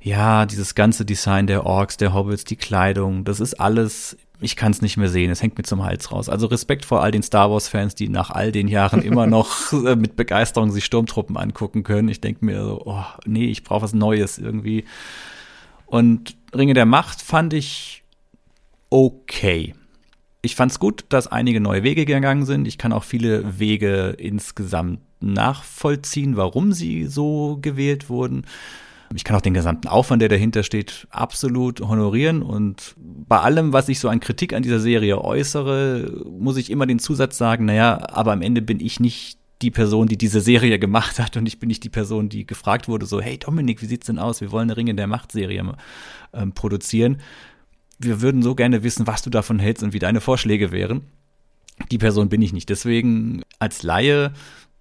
[0.00, 4.72] ja, dieses ganze Design der Orks, der Hobbits, die Kleidung, das ist alles ich kann
[4.72, 5.30] es nicht mehr sehen.
[5.30, 6.28] Es hängt mir zum Hals raus.
[6.28, 9.96] Also Respekt vor all den Star Wars-Fans, die nach all den Jahren immer noch äh,
[9.96, 12.08] mit Begeisterung sich Sturmtruppen angucken können.
[12.08, 14.84] Ich denke mir so, oh, nee, ich brauche was Neues irgendwie.
[15.86, 18.02] Und Ringe der Macht fand ich
[18.90, 19.74] okay.
[20.42, 22.66] Ich fand es gut, dass einige neue Wege gegangen sind.
[22.66, 28.44] Ich kann auch viele Wege insgesamt nachvollziehen, warum sie so gewählt wurden.
[29.14, 32.42] Ich kann auch den gesamten Aufwand, der dahinter steht, absolut honorieren.
[32.42, 36.86] Und bei allem, was ich so an Kritik an dieser Serie äußere, muss ich immer
[36.86, 40.78] den Zusatz sagen, naja, aber am Ende bin ich nicht die Person, die diese Serie
[40.78, 43.86] gemacht hat und ich bin nicht die Person, die gefragt wurde, so, hey Dominik, wie
[43.86, 44.40] sieht's denn aus?
[44.40, 45.76] Wir wollen eine Ringe der Macht-Serie
[46.32, 47.18] ähm, produzieren.
[47.98, 51.02] Wir würden so gerne wissen, was du davon hältst und wie deine Vorschläge wären.
[51.90, 52.68] Die Person bin ich nicht.
[52.68, 54.32] Deswegen als Laie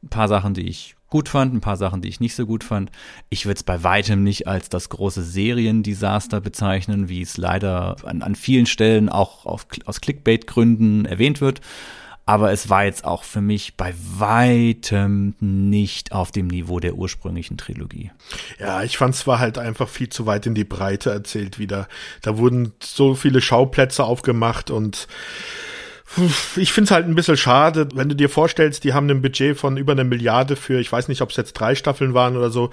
[0.03, 2.63] ein paar Sachen, die ich gut fand, ein paar Sachen, die ich nicht so gut
[2.63, 2.89] fand.
[3.29, 8.23] Ich würde es bei weitem nicht als das große Seriendesaster bezeichnen, wie es leider an,
[8.23, 11.61] an vielen Stellen auch auf, aus Clickbait-Gründen erwähnt wird.
[12.25, 17.57] Aber es war jetzt auch für mich bei weitem nicht auf dem Niveau der ursprünglichen
[17.57, 18.11] Trilogie.
[18.57, 21.89] Ja, ich fand es war halt einfach viel zu weit in die Breite erzählt wieder.
[22.21, 25.07] Da wurden so viele Schauplätze aufgemacht und
[26.57, 29.57] ich finde es halt ein bisschen schade, wenn du dir vorstellst, die haben ein Budget
[29.57, 32.49] von über einer Milliarde für, ich weiß nicht, ob es jetzt drei Staffeln waren oder
[32.49, 32.71] so,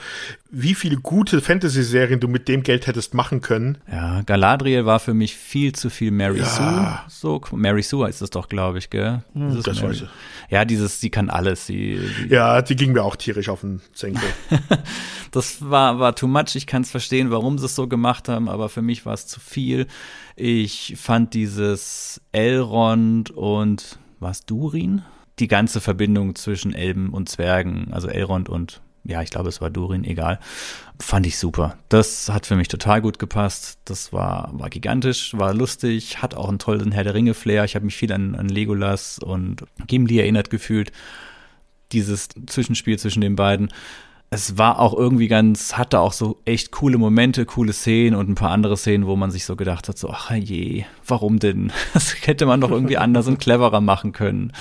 [0.50, 3.78] wie viele gute Fantasy-Serien du mit dem Geld hättest machen können.
[3.90, 7.04] Ja, Galadriel war für mich viel zu viel Mary ja.
[7.08, 7.40] Sue.
[7.40, 9.22] So, Mary Sue ist es doch, glaube ich, gell?
[9.34, 10.08] Hm, das weiß ich.
[10.48, 11.66] Ja, dieses, sie kann alles.
[11.66, 14.28] Sie, die ja, die ging mir auch tierisch auf den Senkel.
[15.32, 16.54] das war, war too much.
[16.54, 19.26] Ich kann es verstehen, warum sie es so gemacht haben, aber für mich war es
[19.26, 19.86] zu viel.
[20.34, 25.02] Ich fand dieses Elrond und was Durin?
[25.40, 29.70] Die ganze Verbindung zwischen Elben und Zwergen, also Elrond und ja, ich glaube, es war
[29.70, 30.38] Durin, egal.
[31.00, 31.78] Fand ich super.
[31.88, 33.78] Das hat für mich total gut gepasst.
[33.84, 37.64] Das war, war gigantisch, war lustig, hat auch einen tollen Herr der Ringe-Flair.
[37.64, 40.92] Ich habe mich viel an, an Legolas und Gimli erinnert gefühlt.
[41.92, 43.70] Dieses Zwischenspiel zwischen den beiden
[44.30, 48.34] es war auch irgendwie ganz, hatte auch so echt coole Momente, coole Szenen und ein
[48.34, 51.72] paar andere Szenen, wo man sich so gedacht hat, so, ach je, warum denn?
[51.94, 54.52] Das hätte man doch irgendwie anders und cleverer machen können.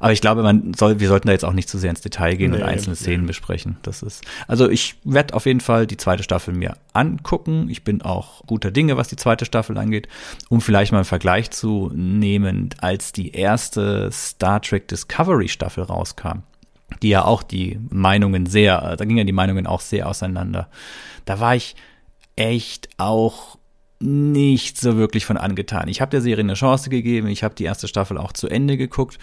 [0.00, 2.36] Aber ich glaube, man soll, wir sollten da jetzt auch nicht zu sehr ins Detail
[2.36, 3.28] gehen nee, und einzelne Szenen nee.
[3.28, 3.76] besprechen.
[3.82, 7.68] Das ist, also ich werde auf jeden Fall die zweite Staffel mir angucken.
[7.68, 10.08] Ich bin auch guter Dinge, was die zweite Staffel angeht.
[10.48, 16.42] Um vielleicht mal einen Vergleich zu nehmen, als die erste Star Trek Discovery Staffel rauskam
[17.02, 20.68] die ja auch die Meinungen sehr, da gingen ja die Meinungen auch sehr auseinander.
[21.26, 21.76] Da war ich
[22.36, 23.58] echt auch
[24.00, 25.88] nicht so wirklich von angetan.
[25.88, 28.76] Ich habe der Serie eine Chance gegeben, ich habe die erste Staffel auch zu Ende
[28.76, 29.18] geguckt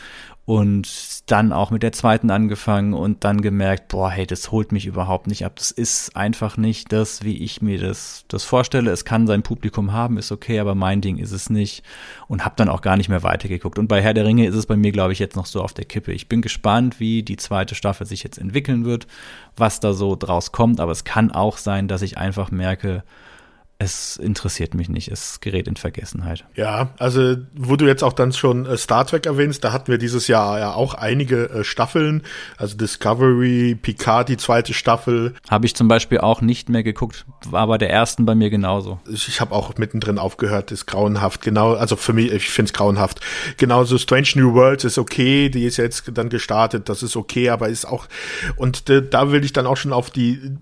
[0.46, 4.86] und dann auch mit der zweiten angefangen und dann gemerkt, boah, hey, das holt mich
[4.86, 5.56] überhaupt nicht ab.
[5.56, 8.92] Das ist einfach nicht das, wie ich mir das, das vorstelle.
[8.92, 11.84] Es kann sein Publikum haben, ist okay, aber mein Ding ist es nicht.
[12.28, 13.80] Und habe dann auch gar nicht mehr weitergeguckt.
[13.80, 15.74] Und bei Herr der Ringe ist es bei mir, glaube ich, jetzt noch so auf
[15.74, 16.12] der Kippe.
[16.12, 19.08] Ich bin gespannt, wie die zweite Staffel sich jetzt entwickeln wird,
[19.58, 20.80] was da so draus kommt.
[20.80, 23.04] Aber es kann auch sein, dass ich einfach merke,
[23.78, 26.46] es interessiert mich nicht, es gerät in Vergessenheit.
[26.56, 29.98] Ja, also wo du jetzt auch dann schon äh, Star Trek erwähnst, da hatten wir
[29.98, 32.24] dieses Jahr ja auch einige äh, Staffeln,
[32.58, 35.34] also Discovery, Picard, die zweite Staffel.
[35.50, 39.00] Habe ich zum Beispiel auch nicht mehr geguckt, war bei der ersten bei mir genauso.
[39.10, 42.74] Ich, ich habe auch mittendrin aufgehört, ist grauenhaft, genau, also für mich, ich finde es
[42.74, 43.20] grauenhaft.
[43.58, 47.68] Genauso Strange New Worlds ist okay, die ist jetzt dann gestartet, das ist okay, aber
[47.68, 48.08] ist auch,
[48.56, 50.56] und äh, da will ich dann auch schon auf die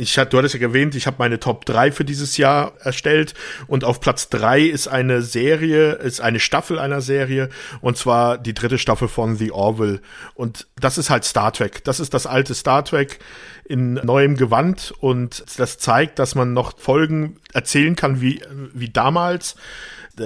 [0.00, 3.34] ich du hattest ja erwähnt, ich habe meine Top 3 für dieses Jahr erstellt
[3.66, 8.54] und auf Platz 3 ist eine Serie, ist eine Staffel einer Serie und zwar die
[8.54, 10.00] dritte Staffel von The Orville
[10.34, 11.84] und das ist halt Star Trek.
[11.84, 13.18] Das ist das alte Star Trek
[13.64, 19.56] in neuem Gewand und das zeigt, dass man noch Folgen erzählen kann wie wie damals.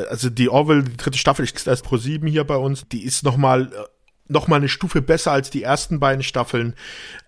[0.09, 3.23] Also die Orville, die dritte Staffel, ist erst Pro 7 hier bei uns, die ist
[3.23, 3.71] noch mal
[4.27, 6.75] noch mal eine Stufe besser als die ersten beiden Staffeln.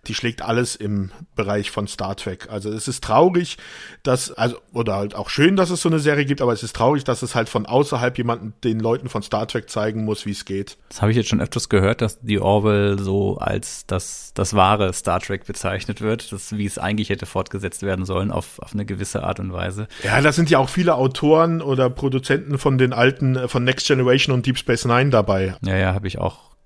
[0.07, 2.49] Die schlägt alles im Bereich von Star Trek.
[2.51, 3.57] Also es ist traurig,
[4.03, 6.77] dass also oder halt auch schön, dass es so eine Serie gibt, aber es ist
[6.77, 10.31] traurig, dass es halt von außerhalb jemanden den Leuten von Star Trek zeigen muss, wie
[10.31, 10.79] es geht.
[10.89, 14.93] Das habe ich jetzt schon öfters gehört, dass die Orwell so als das das wahre
[14.93, 18.87] Star Trek bezeichnet wird, das wie es eigentlich hätte fortgesetzt werden sollen auf auf eine
[18.87, 19.89] gewisse Art und Weise.
[20.03, 23.87] Ja, da sind ja auch viele Autoren oder Produzenten von den alten äh, von Next
[23.87, 25.57] Generation und Deep Space Nine dabei.
[25.63, 26.57] Ja, ja, habe ich auch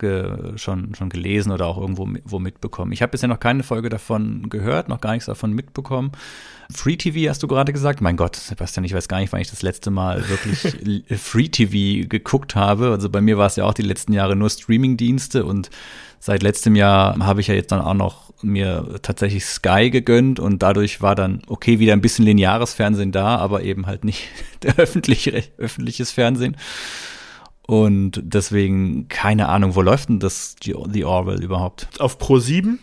[0.57, 2.93] schon, schon gelesen oder auch irgendwo wo mitbekommen.
[2.93, 6.13] Ich habe bisher noch keine Folge davon gehört, noch gar nichts davon mitbekommen.
[6.73, 8.01] Free TV hast du gerade gesagt.
[8.01, 12.09] Mein Gott, Sebastian, ich weiß gar nicht, wann ich das letzte Mal wirklich Free TV
[12.09, 12.91] geguckt habe.
[12.91, 15.71] Also bei mir war es ja auch die letzten Jahre nur Streaming-Dienste und
[16.21, 20.63] seit letztem Jahr habe ich ja jetzt dann auch noch mir tatsächlich Sky gegönnt und
[20.63, 24.29] dadurch war dann okay wieder ein bisschen lineares Fernsehen da, aber eben halt nicht
[24.63, 26.57] der öffentliche öffentliches Fernsehen.
[27.67, 31.89] Und deswegen, keine Ahnung, wo läuft denn das The Orwell überhaupt?
[32.01, 32.81] Auf Pro 7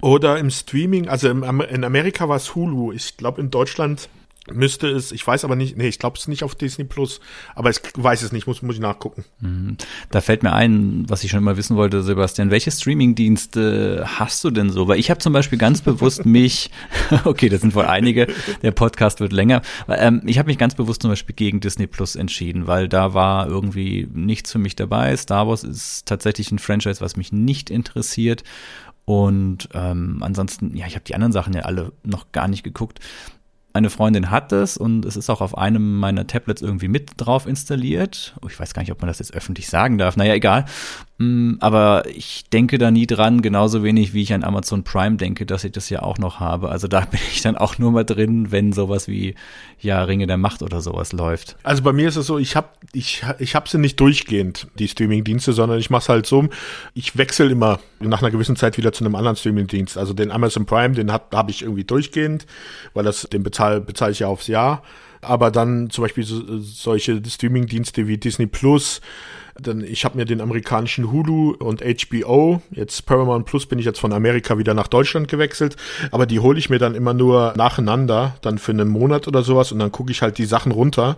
[0.00, 2.92] oder im Streaming, also im, in Amerika war es Hulu.
[2.92, 4.08] Ich glaube in Deutschland
[4.52, 7.20] müsste es, ich weiß aber nicht, nee, ich glaube es nicht auf Disney Plus,
[7.54, 9.24] aber ich weiß es nicht, muss, muss ich nachgucken.
[9.40, 9.76] Mhm.
[10.10, 14.50] Da fällt mir ein, was ich schon immer wissen wollte, Sebastian, welche Streamingdienste hast du
[14.50, 14.88] denn so?
[14.88, 16.70] Weil ich habe zum Beispiel ganz bewusst mich,
[17.24, 18.28] okay, das sind wohl einige,
[18.62, 22.16] der Podcast wird länger, ähm, ich habe mich ganz bewusst zum Beispiel gegen Disney Plus
[22.16, 25.16] entschieden, weil da war irgendwie nichts für mich dabei.
[25.16, 28.42] Star Wars ist tatsächlich ein Franchise, was mich nicht interessiert.
[29.04, 33.00] Und ähm, ansonsten, ja, ich habe die anderen Sachen ja alle noch gar nicht geguckt
[33.72, 37.46] Eine Freundin hat es und es ist auch auf einem meiner Tablets irgendwie mit drauf
[37.46, 38.36] installiert.
[38.42, 40.16] Oh, ich weiß gar nicht, ob man das jetzt öffentlich sagen darf.
[40.16, 40.64] Naja, egal.
[41.20, 45.44] Mm, aber ich denke da nie dran, genauso wenig wie ich an Amazon Prime denke,
[45.44, 46.70] dass ich das ja auch noch habe.
[46.70, 49.34] Also da bin ich dann auch nur mal drin, wenn sowas wie
[49.78, 51.56] ja Ringe der Macht oder sowas läuft.
[51.62, 54.88] Also bei mir ist es so, ich habe ich, ich hab sie nicht durchgehend, die
[54.88, 56.48] Streaming-Dienste, sondern ich mache es halt so,
[56.94, 59.98] ich wechsle immer nach einer gewissen Zeit wieder zu einem anderen Streaming-Dienst.
[59.98, 62.46] Also den Amazon Prime, den habe ich irgendwie durchgehend,
[62.94, 64.82] weil das den bezahle bezahl ich ja aufs Jahr.
[65.20, 69.02] Aber dann zum Beispiel so, solche Streaming-Dienste wie Disney Plus,
[69.62, 74.00] dann ich habe mir den amerikanischen Hulu und HBO, jetzt Paramount Plus bin ich jetzt
[74.00, 75.76] von Amerika wieder nach Deutschland gewechselt,
[76.10, 79.72] aber die hole ich mir dann immer nur nacheinander, dann für einen Monat oder sowas
[79.72, 81.16] und dann gucke ich halt die Sachen runter,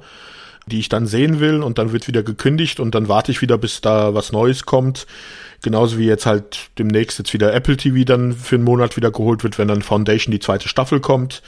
[0.67, 3.59] die ich dann sehen will und dann wird wieder gekündigt und dann warte ich wieder,
[3.59, 5.07] bis da was Neues kommt.
[5.63, 9.45] Genauso wie jetzt halt demnächst jetzt wieder Apple TV dann für einen Monat wieder geholt
[9.45, 11.43] wird, wenn dann Foundation die zweite Staffel kommt.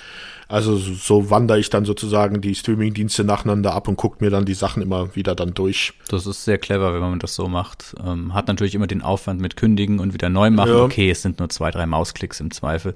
[0.49, 4.55] Also so wandere ich dann sozusagen die Streaming-Dienste nacheinander ab und gucke mir dann die
[4.55, 5.95] Sachen immer wieder dann durch.
[6.09, 7.95] Das ist sehr clever, wenn man das so macht.
[8.05, 10.71] Ähm, hat natürlich immer den Aufwand mit kündigen und wieder neu machen.
[10.71, 10.83] Ja.
[10.83, 12.95] Okay, es sind nur zwei, drei Mausklicks im Zweifel.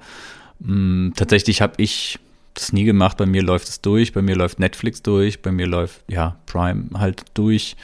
[0.67, 2.19] Ähm, tatsächlich habe ich
[2.55, 3.17] das nie gemacht.
[3.17, 6.89] Bei mir läuft es durch, bei mir läuft Netflix durch, bei mir läuft ja Prime
[6.95, 7.77] halt durch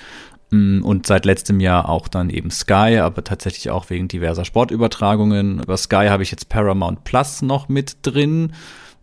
[0.50, 5.62] mm, und seit letztem Jahr auch dann eben Sky, aber tatsächlich auch wegen diverser Sportübertragungen.
[5.62, 8.52] Über Sky habe ich jetzt Paramount Plus noch mit drin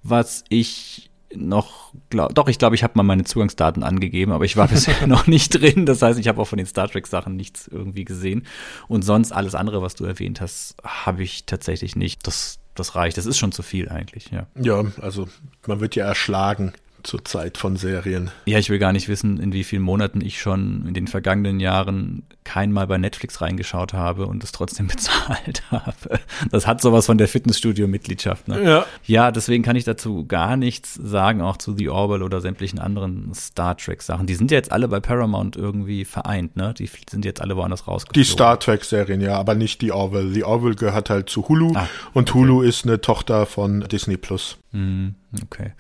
[0.03, 4.57] was ich noch, glaub, doch, ich glaube, ich habe mal meine Zugangsdaten angegeben, aber ich
[4.57, 5.85] war bisher noch nicht drin.
[5.85, 8.45] Das heißt, ich habe auch von den Star Trek Sachen nichts irgendwie gesehen.
[8.87, 12.27] Und sonst alles andere, was du erwähnt hast, habe ich tatsächlich nicht.
[12.27, 13.17] Das, das reicht.
[13.17, 14.47] Das ist schon zu viel eigentlich, ja.
[14.59, 15.27] Ja, also
[15.67, 16.73] man wird ja erschlagen
[17.03, 18.31] zur Zeit von Serien.
[18.45, 21.59] Ja, ich will gar nicht wissen, in wie vielen Monaten ich schon in den vergangenen
[21.59, 26.19] Jahren keinmal bei Netflix reingeschaut habe und es trotzdem bezahlt habe.
[26.51, 28.47] Das hat sowas von der Fitnessstudio-Mitgliedschaft.
[28.47, 28.63] Ne?
[28.63, 28.85] Ja.
[29.05, 33.33] ja, deswegen kann ich dazu gar nichts sagen, auch zu The Orwell oder sämtlichen anderen
[33.33, 34.27] Star Trek-Sachen.
[34.27, 36.73] Die sind ja jetzt alle bei Paramount irgendwie vereint, ne?
[36.77, 38.23] Die sind jetzt alle woanders rausgekommen.
[38.23, 40.33] Die Star Trek-Serien, ja, aber nicht die Orwell.
[40.33, 42.39] Die Orwell gehört halt zu Hulu ah, und okay.
[42.39, 44.57] Hulu ist eine Tochter von Disney Plus.
[44.71, 45.09] Mm,
[45.43, 45.73] okay.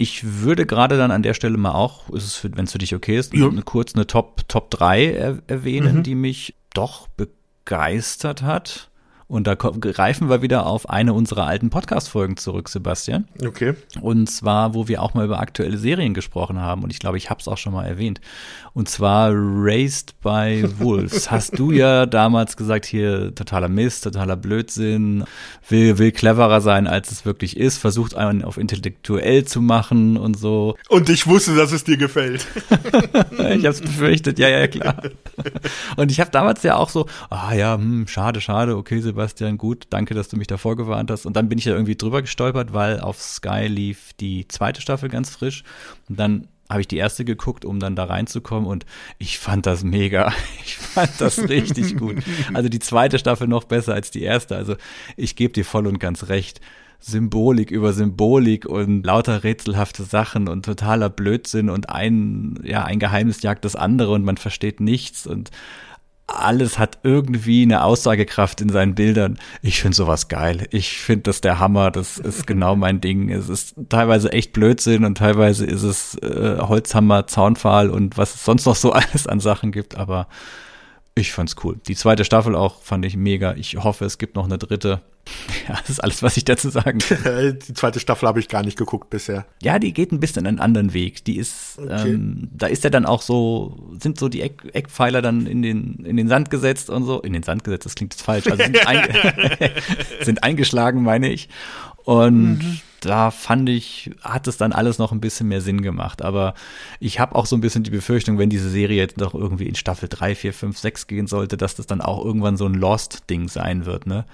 [0.00, 3.34] Ich würde gerade dann an der Stelle mal auch, wenn es für dich okay ist,
[3.34, 3.46] ja.
[3.46, 6.02] eine, kurz eine Top, Top 3 er, erwähnen, mhm.
[6.04, 8.89] die mich doch begeistert hat.
[9.30, 13.28] Und da greifen wir wieder auf eine unserer alten Podcast-Folgen zurück, Sebastian.
[13.46, 13.74] Okay.
[14.00, 16.82] Und zwar, wo wir auch mal über aktuelle Serien gesprochen haben.
[16.82, 18.20] Und ich glaube, ich habe es auch schon mal erwähnt.
[18.72, 21.30] Und zwar Raised by Wolves.
[21.30, 25.22] Hast du ja damals gesagt, hier totaler Mist, totaler Blödsinn,
[25.68, 30.40] will, will cleverer sein, als es wirklich ist, versucht einen auf intellektuell zu machen und
[30.40, 30.76] so.
[30.88, 32.48] Und ich wusste, dass es dir gefällt.
[33.30, 35.00] ich habe es befürchtet, ja, ja, klar.
[35.96, 39.58] Und ich habe damals ja auch so, ah ja, hm, schade, schade, okay, Sebastian Sebastian,
[39.58, 41.26] gut, danke, dass du mich davor gewarnt hast.
[41.26, 45.10] Und dann bin ich da irgendwie drüber gestolpert, weil auf Sky lief die zweite Staffel
[45.10, 45.62] ganz frisch.
[46.08, 48.86] Und dann habe ich die erste geguckt, um dann da reinzukommen und
[49.18, 50.32] ich fand das mega.
[50.64, 52.16] Ich fand das richtig gut.
[52.54, 54.56] Also die zweite Staffel noch besser als die erste.
[54.56, 54.76] Also
[55.16, 56.60] ich gebe dir voll und ganz recht.
[56.98, 63.42] Symbolik über Symbolik und lauter rätselhafte Sachen und totaler Blödsinn und ein, ja, ein Geheimnis
[63.42, 65.50] jagt das andere und man versteht nichts und
[66.30, 69.38] alles hat irgendwie eine Aussagekraft in seinen Bildern.
[69.62, 70.66] Ich finde sowas geil.
[70.70, 71.90] Ich finde das der Hammer.
[71.90, 73.30] Das ist genau mein Ding.
[73.30, 78.44] Es ist teilweise echt Blödsinn und teilweise ist es äh, Holzhammer, Zaunpfahl und was es
[78.44, 79.96] sonst noch so alles an Sachen gibt.
[79.96, 80.28] Aber
[81.14, 81.80] ich fand's cool.
[81.86, 83.54] Die zweite Staffel auch fand ich mega.
[83.54, 85.02] Ich hoffe, es gibt noch eine dritte.
[85.68, 87.58] Ja, das ist alles, was ich dazu sagen kann.
[87.68, 89.44] Die zweite Staffel habe ich gar nicht geguckt bisher.
[89.62, 91.24] Ja, die geht ein bisschen einen anderen Weg.
[91.24, 92.14] Die ist, okay.
[92.14, 96.04] ähm, da ist ja dann auch so, sind so die Eck, Eckpfeiler dann in den,
[96.04, 97.20] in den Sand gesetzt und so.
[97.20, 98.46] In den Sand gesetzt, das klingt jetzt falsch.
[98.50, 99.08] Also sind, ein,
[100.22, 101.48] sind eingeschlagen, meine ich.
[102.04, 102.80] Und mhm.
[103.00, 106.22] Da fand ich, hat es dann alles noch ein bisschen mehr Sinn gemacht.
[106.22, 106.54] Aber
[106.98, 109.74] ich habe auch so ein bisschen die Befürchtung, wenn diese Serie jetzt noch irgendwie in
[109.74, 113.48] Staffel 3, 4, 5, 6 gehen sollte, dass das dann auch irgendwann so ein Lost-Ding
[113.48, 114.24] sein wird, ne?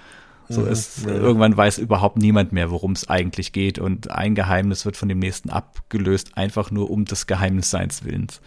[0.49, 1.13] So mhm, ist, ja.
[1.13, 5.19] irgendwann weiß überhaupt niemand mehr, worum es eigentlich geht und ein Geheimnis wird von dem
[5.19, 8.41] nächsten abgelöst, einfach nur um des Geheimnisseins Willens.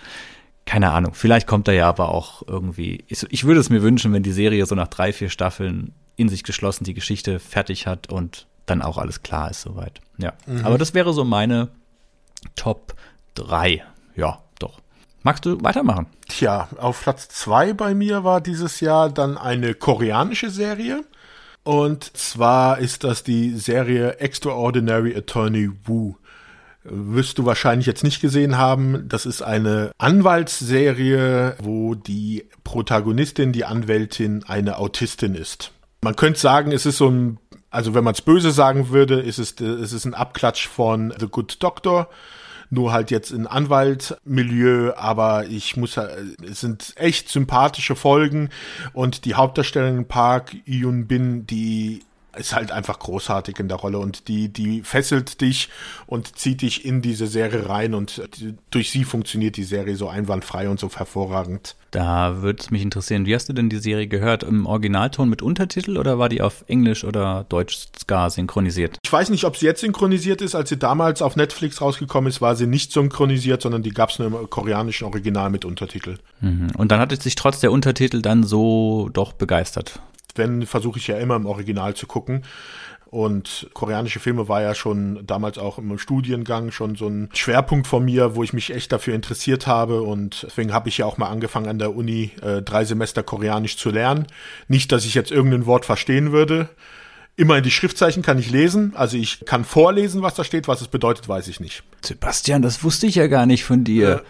[0.66, 4.14] Keine Ahnung, vielleicht kommt da ja aber auch irgendwie, ich, ich würde es mir wünschen,
[4.14, 8.12] wenn die Serie so nach drei, vier Staffeln in sich geschlossen die Geschichte fertig hat
[8.12, 10.02] und dann auch alles klar ist soweit.
[10.18, 10.34] Ja.
[10.46, 10.66] Mhm.
[10.66, 11.70] Aber das wäre so meine
[12.56, 12.94] Top
[13.36, 13.84] 3.
[14.16, 14.80] Ja, doch.
[15.24, 16.08] Magst du weitermachen?
[16.28, 21.04] Tja, auf Platz 2 bei mir war dieses Jahr dann eine koreanische Serie.
[21.64, 26.16] Und zwar ist das die Serie Extraordinary Attorney Wu.
[26.84, 29.08] Wirst du wahrscheinlich jetzt nicht gesehen haben.
[29.10, 35.72] Das ist eine Anwaltsserie, wo die Protagonistin, die Anwältin, eine Autistin ist.
[36.02, 37.40] Man könnte sagen, es ist so ein
[37.72, 41.28] also wenn man es böse sagen würde, ist es, ist es ein Abklatsch von The
[41.28, 42.10] Good Doctor.
[42.72, 48.50] Nur halt jetzt in Anwaltmilieu, aber ich muss, es sind echt sympathische Folgen.
[48.94, 52.02] Und die Hauptdarstellerin Park Yun Bin, die
[52.40, 55.70] ist halt einfach großartig in der Rolle und die, die fesselt dich
[56.08, 58.22] und zieht dich in diese Serie rein und
[58.72, 61.76] durch sie funktioniert die Serie so einwandfrei und so hervorragend.
[61.92, 64.44] Da würde es mich interessieren, wie hast du denn die Serie gehört?
[64.44, 68.98] Im Originalton mit Untertitel oder war die auf Englisch oder Deutsch gar synchronisiert?
[69.04, 70.56] Ich weiß nicht, ob sie jetzt synchronisiert ist.
[70.56, 74.20] Als sie damals auf Netflix rausgekommen ist, war sie nicht synchronisiert, sondern die gab es
[74.20, 76.18] nur im koreanischen Original mit Untertitel.
[76.42, 76.68] Mhm.
[76.78, 80.00] Und dann hat es sich trotz der Untertitel dann so doch begeistert
[80.40, 82.42] wenn, versuche ich ja immer im Original zu gucken.
[83.12, 88.06] Und koreanische Filme war ja schon damals auch im Studiengang schon so ein Schwerpunkt von
[88.06, 90.04] mir, wo ich mich echt dafür interessiert habe.
[90.04, 93.78] Und deswegen habe ich ja auch mal angefangen an der Uni äh, drei Semester Koreanisch
[93.78, 94.28] zu lernen.
[94.68, 96.70] Nicht, dass ich jetzt irgendein Wort verstehen würde.
[97.36, 98.94] Immerhin die Schriftzeichen kann ich lesen.
[98.96, 100.68] Also ich kann vorlesen, was da steht.
[100.68, 101.82] Was es bedeutet, weiß ich nicht.
[102.02, 104.18] Sebastian, das wusste ich ja gar nicht von dir.
[104.18, 104.22] Äh,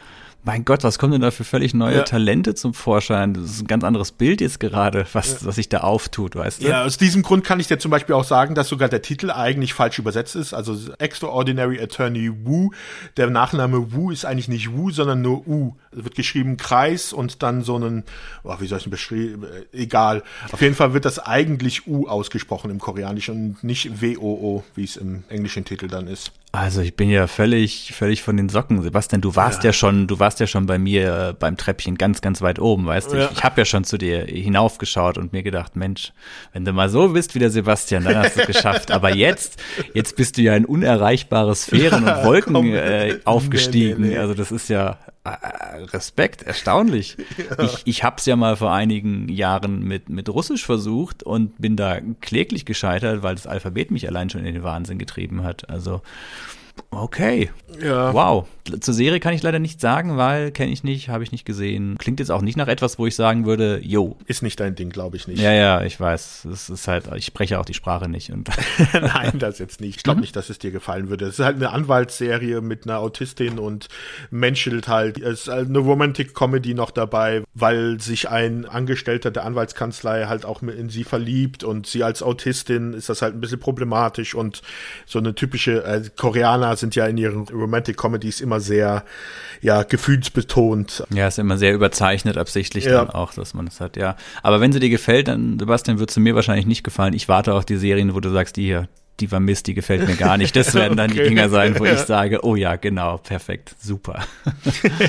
[0.43, 2.03] mein Gott, was kommen denn da für völlig neue ja.
[2.03, 3.33] Talente zum Vorschein?
[3.33, 5.47] Das ist ein ganz anderes Bild jetzt gerade, was, ja.
[5.47, 6.67] was sich da auftut, weißt du?
[6.67, 9.31] Ja, aus diesem Grund kann ich dir zum Beispiel auch sagen, dass sogar der Titel
[9.31, 10.53] eigentlich falsch übersetzt ist.
[10.53, 12.71] Also Extraordinary Attorney Wu.
[13.17, 15.75] Der Nachname Wu ist eigentlich nicht Wu, sondern nur U.
[15.91, 18.03] Es wird geschrieben Kreis und dann so einen,
[18.43, 19.45] oh, wie soll ich denn beschreiben?
[19.73, 20.23] Egal.
[20.51, 24.95] Auf jeden Fall wird das eigentlich U ausgesprochen im Koreanischen und nicht W-O-O, wie es
[24.95, 26.31] im englischen Titel dann ist.
[26.51, 28.81] Also ich bin ja völlig, völlig von den Socken.
[28.81, 31.95] Sebastian, du warst ja, ja schon, du warst ja schon bei mir äh, beim Treppchen
[31.95, 33.17] ganz, ganz weit oben, weißt du?
[33.17, 33.25] Ja.
[33.25, 36.11] Ich, ich habe ja schon zu dir hinaufgeschaut und mir gedacht, Mensch,
[36.51, 38.89] wenn du mal so bist wie der Sebastian, dann hast du es geschafft.
[38.91, 39.61] Aber jetzt,
[39.93, 44.01] jetzt bist du ja in unerreichbare Sphären und Wolken äh, aufgestiegen.
[44.01, 44.19] Nee, nee, nee.
[44.19, 47.17] Also das ist ja Respekt, erstaunlich.
[47.37, 47.63] Ja.
[47.63, 51.75] Ich, ich habe es ja mal vor einigen Jahren mit, mit Russisch versucht und bin
[51.75, 55.69] da kläglich gescheitert, weil das Alphabet mich allein schon in den Wahnsinn getrieben hat.
[55.69, 56.01] Also
[56.91, 57.49] Okay.
[57.81, 58.13] Ja.
[58.13, 58.47] Wow.
[58.81, 61.97] Zur Serie kann ich leider nicht sagen, weil kenne ich nicht, habe ich nicht gesehen.
[61.97, 64.17] Klingt jetzt auch nicht nach etwas, wo ich sagen würde, yo.
[64.25, 65.41] Ist nicht dein Ding, glaube ich nicht.
[65.41, 66.45] Ja, ja, ich weiß.
[66.45, 68.31] Es ist halt, ich spreche auch die Sprache nicht.
[68.31, 68.49] Und
[68.93, 69.97] Nein, das jetzt nicht.
[69.97, 70.21] Ich glaube mhm.
[70.21, 71.25] nicht, dass es dir gefallen würde.
[71.25, 73.87] Es ist halt eine Anwaltsserie mit einer Autistin und
[74.29, 75.19] menschelt halt.
[75.19, 80.45] Es ist halt eine Romantic Comedy noch dabei, weil sich ein Angestellter der Anwaltskanzlei halt
[80.45, 84.61] auch in sie verliebt und sie als Autistin ist das halt ein bisschen problematisch und
[85.05, 89.03] so eine typische äh, Koreaner sind ja in ihren Romantic Comedies immer sehr,
[89.61, 91.03] ja, gefühlsbetont.
[91.13, 93.03] Ja, ist immer sehr überzeichnet, absichtlich ja.
[93.03, 94.15] dann auch, dass man das hat, ja.
[94.43, 97.13] Aber wenn sie dir gefällt, dann, Sebastian, wird sie mir wahrscheinlich nicht gefallen.
[97.13, 98.87] Ich warte auf die Serien, wo du sagst, die hier,
[99.19, 100.55] die war Mist, die gefällt mir gar nicht.
[100.55, 101.23] Das werden dann okay.
[101.23, 104.23] die Dinger sein, wo ich sage, oh ja, genau, perfekt, super.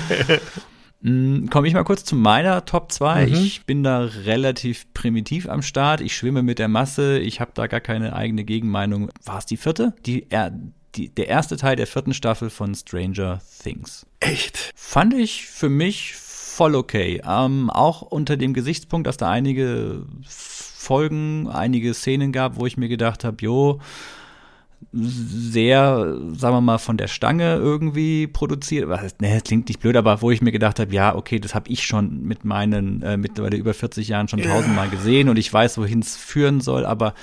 [1.03, 3.27] Hm, Komme ich mal kurz zu meiner Top 2.
[3.27, 3.33] Mhm.
[3.33, 6.01] Ich bin da relativ primitiv am Start.
[6.01, 7.19] Ich schwimme mit der Masse.
[7.19, 9.11] Ich habe da gar keine eigene Gegenmeinung.
[9.25, 9.95] War es die vierte?
[10.05, 10.27] Die,
[10.95, 14.07] die, der erste Teil der vierten Staffel von Stranger Things.
[14.21, 14.73] Echt?
[14.75, 17.23] Fand ich für mich voll okay.
[17.27, 22.89] Ähm, auch unter dem Gesichtspunkt, dass da einige Folgen, einige Szenen gab, wo ich mir
[22.89, 23.81] gedacht habe, jo,
[24.93, 28.89] sehr, sagen wir mal, von der Stange irgendwie produziert.
[28.89, 31.55] Was heißt, ne, klingt nicht blöd, aber wo ich mir gedacht habe, ja, okay, das
[31.55, 35.53] habe ich schon mit meinen äh, mittlerweile über 40 Jahren schon tausendmal gesehen und ich
[35.53, 37.15] weiß, wohin es führen soll, aber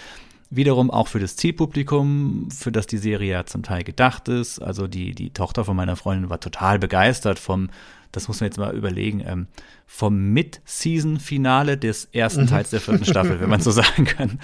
[0.49, 4.59] Wiederum auch für das Zielpublikum, für das die Serie ja zum Teil gedacht ist.
[4.59, 7.69] Also die, die Tochter von meiner Freundin war total begeistert vom,
[8.13, 9.47] das muss man jetzt mal überlegen, ähm,
[9.85, 12.47] vom Mid-Season-Finale des ersten mhm.
[12.47, 14.39] Teils der vierten Staffel, wenn man so sagen kann.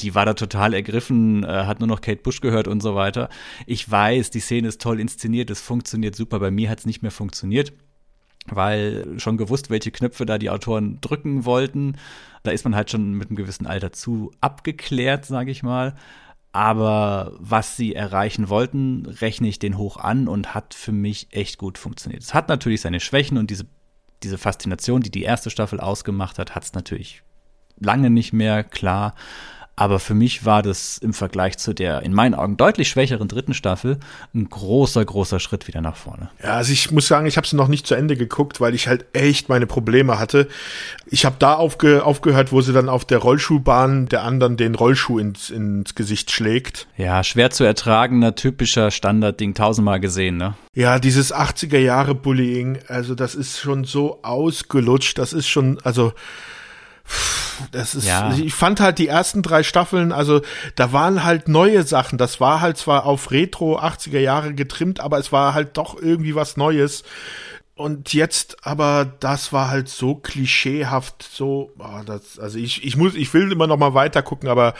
[0.00, 3.28] Die war da total ergriffen, äh, hat nur noch Kate Bush gehört und so weiter.
[3.66, 6.40] Ich weiß, die Szene ist toll inszeniert, es funktioniert super.
[6.40, 7.72] Bei mir hat es nicht mehr funktioniert
[8.46, 11.96] weil schon gewusst, welche Knöpfe da die Autoren drücken wollten.
[12.42, 15.94] Da ist man halt schon mit einem gewissen Alter zu abgeklärt, sage ich mal.
[16.52, 21.58] Aber was sie erreichen wollten, rechne ich den hoch an und hat für mich echt
[21.58, 22.22] gut funktioniert.
[22.22, 23.66] Es hat natürlich seine Schwächen und diese,
[24.22, 27.22] diese Faszination, die die erste Staffel ausgemacht hat, hat es natürlich
[27.80, 29.14] lange nicht mehr, klar.
[29.76, 33.54] Aber für mich war das im Vergleich zu der in meinen Augen deutlich schwächeren dritten
[33.54, 33.98] Staffel
[34.32, 36.30] ein großer, großer Schritt wieder nach vorne.
[36.42, 38.86] Ja, also ich muss sagen, ich habe es noch nicht zu Ende geguckt, weil ich
[38.86, 40.48] halt echt meine Probleme hatte.
[41.06, 45.18] Ich habe da aufge aufgehört, wo sie dann auf der Rollschuhbahn der anderen den Rollschuh
[45.18, 46.86] ins, ins Gesicht schlägt.
[46.96, 50.54] Ja, schwer zu ertragener, typischer Standardding, tausendmal gesehen, ne?
[50.74, 56.12] Ja, dieses 80er Jahre Bullying, also das ist schon so ausgelutscht, das ist schon, also
[57.72, 58.34] das ist, ja.
[58.34, 60.40] ich fand halt die ersten drei Staffeln, also
[60.76, 62.18] da waren halt neue Sachen.
[62.18, 66.34] Das war halt zwar auf Retro 80er Jahre getrimmt, aber es war halt doch irgendwie
[66.34, 67.04] was Neues.
[67.76, 73.14] Und jetzt, aber das war halt so klischeehaft, so, oh, das, also ich, ich muss,
[73.16, 74.74] ich will immer noch mal weiter gucken, aber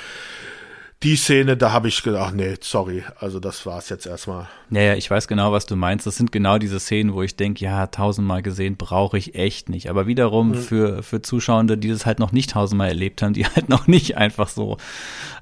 [1.04, 4.48] die Szene, da habe ich gedacht, nee, sorry, also das war's jetzt erstmal.
[4.70, 6.06] Ja, ja, ich weiß genau, was du meinst.
[6.06, 9.90] Das sind genau diese Szenen, wo ich denke, ja, tausendmal gesehen brauche ich echt nicht.
[9.90, 10.54] Aber wiederum mhm.
[10.54, 14.16] für, für Zuschauende, die das halt noch nicht tausendmal erlebt haben, die halt noch nicht
[14.16, 14.78] einfach so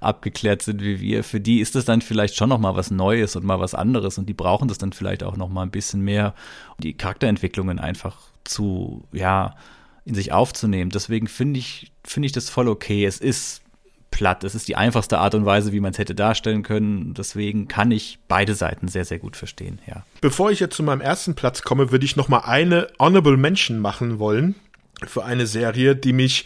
[0.01, 3.37] abgeklärt sind wie wir, für die ist das dann vielleicht schon noch mal was Neues
[3.37, 6.01] und mal was anderes und die brauchen das dann vielleicht auch noch mal ein bisschen
[6.01, 6.35] mehr,
[6.77, 9.55] um die Charakterentwicklungen einfach zu, ja,
[10.05, 10.91] in sich aufzunehmen.
[10.91, 13.05] Deswegen finde ich, finde ich das voll okay.
[13.07, 13.62] Es ist
[14.13, 14.45] platt.
[14.45, 17.15] Es ist die einfachste Art und Weise, wie man es hätte darstellen können.
[17.15, 20.05] Deswegen kann ich beide Seiten sehr, sehr gut verstehen, ja.
[20.21, 23.81] Bevor ich jetzt zu meinem ersten Platz komme, würde ich noch mal eine Honorable Mention
[23.81, 24.55] machen wollen
[25.05, 26.45] für eine Serie, die mich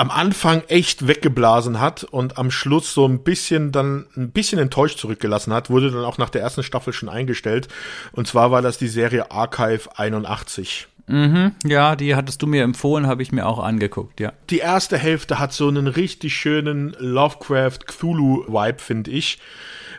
[0.00, 4.98] am Anfang echt weggeblasen hat und am Schluss so ein bisschen dann ein bisschen enttäuscht
[4.98, 7.68] zurückgelassen hat, wurde dann auch nach der ersten Staffel schon eingestellt.
[8.12, 10.88] Und zwar war das die Serie Archive 81.
[11.10, 14.32] Mhm, ja, die hattest du mir empfohlen, habe ich mir auch angeguckt, ja.
[14.48, 19.38] Die erste Hälfte hat so einen richtig schönen Lovecraft Cthulhu-Vibe, finde ich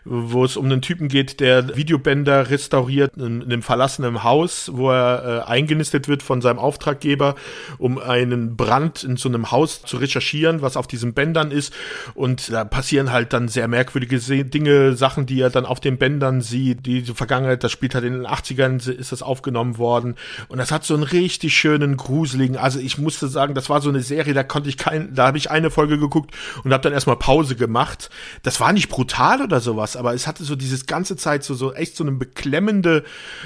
[0.04, 5.44] wo es um einen Typen geht, der Videobänder restauriert in, einem verlassenen Haus, wo er
[5.46, 7.36] äh, eingenistet wird von seinem Auftraggeber,
[7.78, 11.74] um einen Brand in so einem Haus zu recherchieren, was auf diesen Bändern ist.
[12.14, 16.42] Und da passieren halt dann sehr merkwürdige Dinge, Sachen, die er dann auf den Bändern
[16.42, 16.86] sieht.
[16.86, 20.16] Die Vergangenheit, das spielt halt in den 80ern, ist das aufgenommen worden.
[20.48, 23.90] Und das hat so einen richtig schönen, gruseligen, also ich musste sagen, das war so
[23.90, 26.32] eine Serie, da konnte ich kein, da habe ich eine Folge geguckt
[26.64, 28.10] und habe dann erstmal Pause gemacht.
[28.44, 31.54] Das war nicht brutal oder sowas, was, aber es hatte so dieses ganze Zeit so,
[31.54, 33.04] so echt so eine beklemmende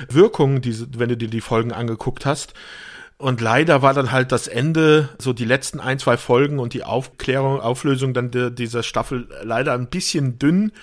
[0.10, 2.54] Wirkung, diese, wenn du dir die Folgen angeguckt hast.
[3.18, 6.84] Und leider war dann halt das Ende, so die letzten ein, zwei Folgen und die
[6.84, 10.74] Aufklärung, Auflösung dann de, dieser Staffel leider ein bisschen dünn,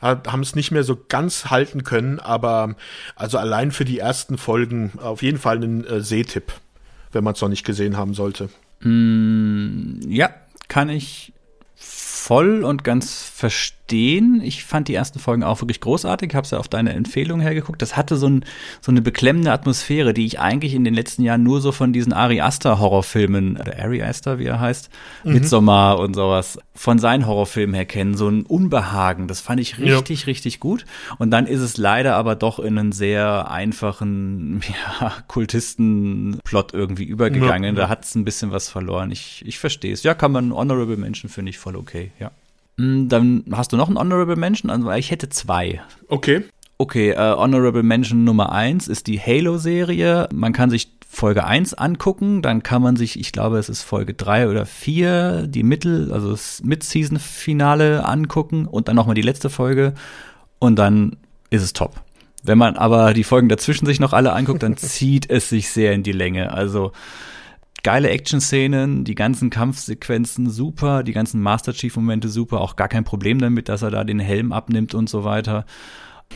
[0.00, 2.76] haben es nicht mehr so ganz halten können, aber
[3.14, 6.54] also allein für die ersten Folgen auf jeden Fall ein äh, Sehtipp,
[7.12, 8.48] wenn man es noch nicht gesehen haben sollte.
[8.80, 10.30] Mm, ja,
[10.68, 11.34] kann ich
[12.22, 13.81] voll und ganz verstehen.
[13.92, 16.30] Ich fand die ersten Folgen auch wirklich großartig.
[16.30, 17.82] Ich habe ja auf deine Empfehlung hergeguckt.
[17.82, 18.44] Das hatte so, ein,
[18.80, 22.12] so eine beklemmende Atmosphäre, die ich eigentlich in den letzten Jahren nur so von diesen
[22.12, 24.90] Ari Aster Horrorfilmen, oder Ari Aster, wie er heißt,
[25.24, 25.32] mhm.
[25.34, 28.16] Midsommar und sowas, von seinen Horrorfilmen her kennen.
[28.16, 29.28] So ein Unbehagen.
[29.28, 30.26] Das fand ich richtig, ja.
[30.26, 30.84] richtig gut.
[31.18, 34.62] Und dann ist es leider aber doch in einen sehr einfachen
[35.00, 37.76] ja, Kultisten-Plot irgendwie übergegangen.
[37.76, 37.82] Ja.
[37.82, 39.10] Da hat es ein bisschen was verloren.
[39.10, 40.02] Ich, ich verstehe es.
[40.02, 42.30] Ja, kann man Honorable Menschen, finde ich voll okay ja.
[42.76, 45.80] Mm, dann hast du noch einen Honorable Mention, also ich hätte zwei.
[46.08, 46.44] Okay.
[46.78, 50.28] Okay, äh, Honorable Mention Nummer eins ist die Halo-Serie.
[50.32, 54.14] Man kann sich Folge 1 angucken, dann kann man sich, ich glaube, es ist Folge
[54.14, 59.92] 3 oder 4, die Mittel, also das Mid-Season-Finale angucken und dann nochmal die letzte Folge
[60.58, 61.18] und dann
[61.50, 62.00] ist es top.
[62.42, 65.92] Wenn man aber die Folgen dazwischen sich noch alle anguckt, dann zieht es sich sehr
[65.92, 66.52] in die Länge.
[66.52, 66.92] Also
[67.82, 73.38] geile Action-Szenen, die ganzen Kampfsequenzen super, die ganzen Master Chief-Momente super, auch gar kein Problem
[73.40, 75.64] damit, dass er da den Helm abnimmt und so weiter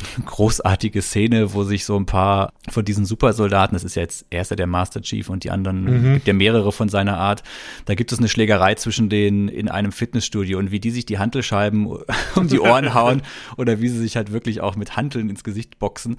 [0.25, 4.57] großartige Szene, wo sich so ein paar von diesen Supersoldaten, das ist ja jetzt erster
[4.57, 6.15] der Master Chief und die anderen, mhm.
[6.15, 7.43] gibt ja mehrere von seiner Art,
[7.85, 11.19] da gibt es eine Schlägerei zwischen denen in einem Fitnessstudio und wie die sich die
[11.19, 11.87] Hantelscheiben
[12.35, 13.23] um die Ohren hauen
[13.57, 16.17] oder wie sie sich halt wirklich auch mit Hanteln ins Gesicht boxen,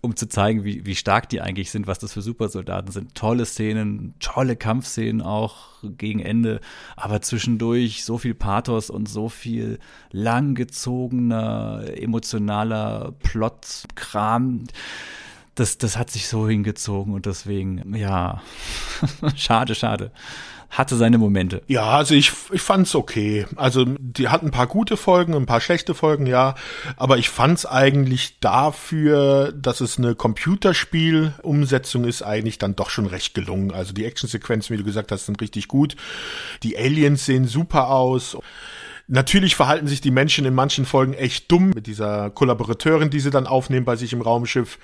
[0.00, 3.14] um zu zeigen, wie, wie stark die eigentlich sind, was das für Supersoldaten sind.
[3.14, 6.60] Tolle Szenen, tolle Kampfszenen auch gegen Ende,
[6.96, 9.78] aber zwischendurch so viel Pathos und so viel
[10.10, 14.64] langgezogener, emotionaler Plot-Kram.
[15.54, 18.40] Das, das hat sich so hingezogen und deswegen, ja,
[19.36, 20.10] schade, schade.
[20.70, 21.60] Hatte seine Momente.
[21.66, 23.44] Ja, also ich, ich fand's okay.
[23.56, 26.54] Also die hatten ein paar gute Folgen, ein paar schlechte Folgen, ja.
[26.96, 33.34] Aber ich fand's eigentlich dafür, dass es eine Computerspiel-Umsetzung ist, eigentlich dann doch schon recht
[33.34, 33.70] gelungen.
[33.70, 35.94] Also die Actionsequenzen, wie du gesagt hast, sind richtig gut.
[36.62, 38.38] Die Aliens sehen super aus.
[39.08, 43.30] Natürlich verhalten sich die Menschen in manchen Folgen echt dumm mit dieser Kollaborateurin, die sie
[43.30, 44.78] dann aufnehmen bei sich im Raumschiff.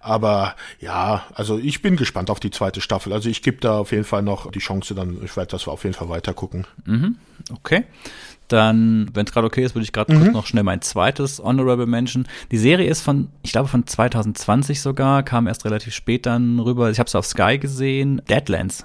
[0.00, 3.12] Aber ja, also ich bin gespannt auf die zweite Staffel.
[3.12, 5.84] Also ich gebe da auf jeden Fall noch die Chance, dann ich werde das auf
[5.84, 6.66] jeden Fall weiter gucken.
[6.84, 7.16] Mhm,
[7.54, 7.84] okay.
[8.48, 10.20] Dann, wenn es gerade okay ist, würde ich gerade mhm.
[10.20, 12.28] kurz noch schnell mein zweites Honorable Mention.
[12.50, 16.90] Die Serie ist von, ich glaube von 2020 sogar, kam erst relativ spät dann rüber.
[16.90, 18.20] Ich habe es auf Sky gesehen.
[18.28, 18.84] Deadlands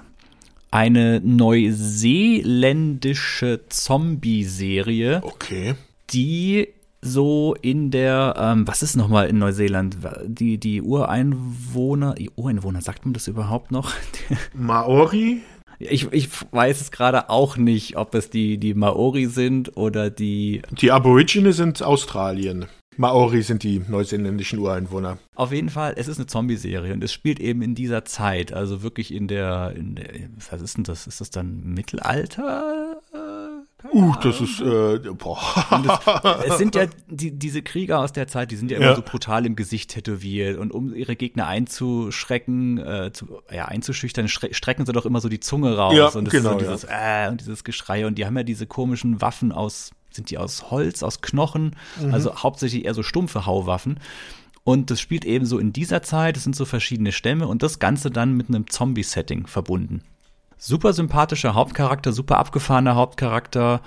[0.70, 5.20] eine neuseeländische Zombie-Serie.
[5.22, 5.74] Okay.
[6.10, 6.68] Die
[7.02, 9.96] so in der, ähm, was ist nochmal in Neuseeland?
[10.26, 13.94] Die, die Ureinwohner, die Ureinwohner, sagt man das überhaupt noch?
[14.54, 15.40] Maori?
[15.78, 20.60] Ich, ich weiß es gerade auch nicht, ob es die, die Maori sind oder die.
[20.78, 22.66] Die Aborigine sind Australien.
[23.00, 25.16] Maori sind die neuseeländischen Ureinwohner.
[25.34, 28.82] Auf jeden Fall, es ist eine Zombie-Serie und es spielt eben in dieser Zeit, also
[28.82, 30.10] wirklich in der, in der,
[30.50, 31.06] was ist denn das?
[31.06, 33.00] Ist das dann Mittelalter?
[33.90, 35.40] Uh, das ist, äh, boah.
[35.82, 38.94] Das, es sind ja die, diese Krieger aus der Zeit, die sind ja immer ja.
[38.94, 44.84] so brutal im Gesicht tätowiert und um ihre Gegner einzuschrecken, äh, zu, ja, einzuschüchtern, strecken
[44.84, 47.28] sie doch immer so die Zunge raus ja, und das genau, ist so dieses, ja.
[47.28, 50.70] äh, und dieses Geschrei und die haben ja diese komischen Waffen aus, sind die aus
[50.70, 52.12] Holz, aus Knochen, mhm.
[52.12, 54.00] also hauptsächlich eher so stumpfe Hauwaffen.
[54.64, 57.78] Und das spielt eben so in dieser Zeit, es sind so verschiedene Stämme und das
[57.78, 60.02] Ganze dann mit einem Zombie-Setting verbunden.
[60.58, 63.80] Super sympathischer Hauptcharakter, super abgefahrener Hauptcharakter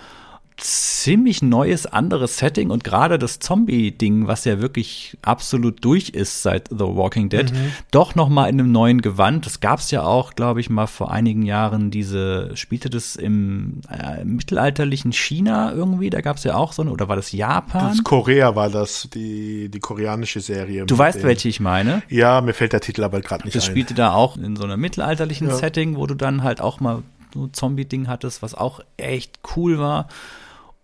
[0.57, 6.69] ziemlich neues, anderes Setting und gerade das Zombie-Ding, was ja wirklich absolut durch ist seit
[6.69, 7.71] The Walking Dead, mhm.
[7.91, 9.45] doch noch mal in einem neuen Gewand.
[9.45, 11.91] Das gab es ja auch, glaube ich, mal vor einigen Jahren.
[11.91, 16.09] Diese spielte das im äh, mittelalterlichen China irgendwie.
[16.09, 17.89] Da gab es ja auch so eine, oder war das Japan?
[17.89, 20.85] Das Korea war das, die die koreanische Serie.
[20.85, 22.03] Du weißt, welche ich meine?
[22.09, 23.67] Ja, mir fällt der Titel aber gerade nicht das ein.
[23.67, 25.55] Das spielte da auch in so einem mittelalterlichen ja.
[25.55, 30.07] Setting, wo du dann halt auch mal so Zombie-Ding hattest, was auch echt cool war.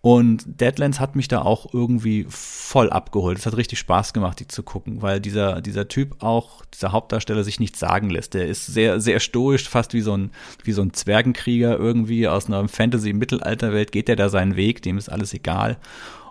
[0.02, 3.38] Und Deadlands hat mich da auch irgendwie voll abgeholt.
[3.38, 7.44] Es hat richtig Spaß gemacht, die zu gucken, weil dieser, dieser Typ auch, dieser Hauptdarsteller
[7.44, 8.32] sich nichts sagen lässt.
[8.32, 10.30] Der ist sehr, sehr stoisch, fast wie so ein,
[10.64, 15.10] wie so ein Zwergenkrieger irgendwie aus einer Fantasy-Mittelalterwelt geht der da seinen Weg, dem ist
[15.10, 15.76] alles egal.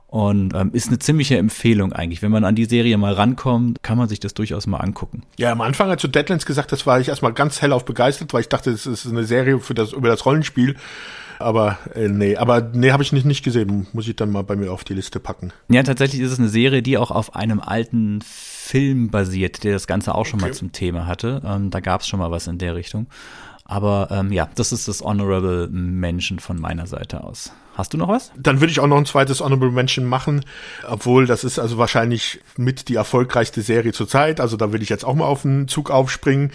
[0.07, 2.23] Und ähm, ist eine ziemliche Empfehlung eigentlich.
[2.23, 5.21] Wenn man an die Serie mal rankommt, kann man sich das durchaus mal angucken.
[5.37, 8.41] Ja, am Anfang, als du Deadlands gesagt hast, war ich erstmal ganz hellauf begeistert, weil
[8.41, 10.75] ich dachte, es ist eine Serie für das, über das Rollenspiel.
[11.39, 13.87] Aber äh, nee, aber nee, habe ich nicht, nicht gesehen.
[13.93, 15.51] Muss ich dann mal bei mir auf die Liste packen.
[15.69, 19.87] Ja, tatsächlich ist es eine Serie, die auch auf einem alten Film basiert, der das
[19.87, 20.49] Ganze auch schon okay.
[20.49, 21.41] mal zum Thema hatte.
[21.45, 23.07] Ähm, da gab es schon mal was in der Richtung.
[23.63, 27.53] Aber ähm, ja, das ist das Honorable Mention von meiner Seite aus.
[27.79, 28.33] Hast du noch was?
[28.35, 30.43] Dann würde ich auch noch ein zweites Honorable Mention machen,
[30.85, 34.41] obwohl das ist also wahrscheinlich mit die erfolgreichste Serie zurzeit.
[34.41, 36.51] Also da will ich jetzt auch mal auf den Zug aufspringen.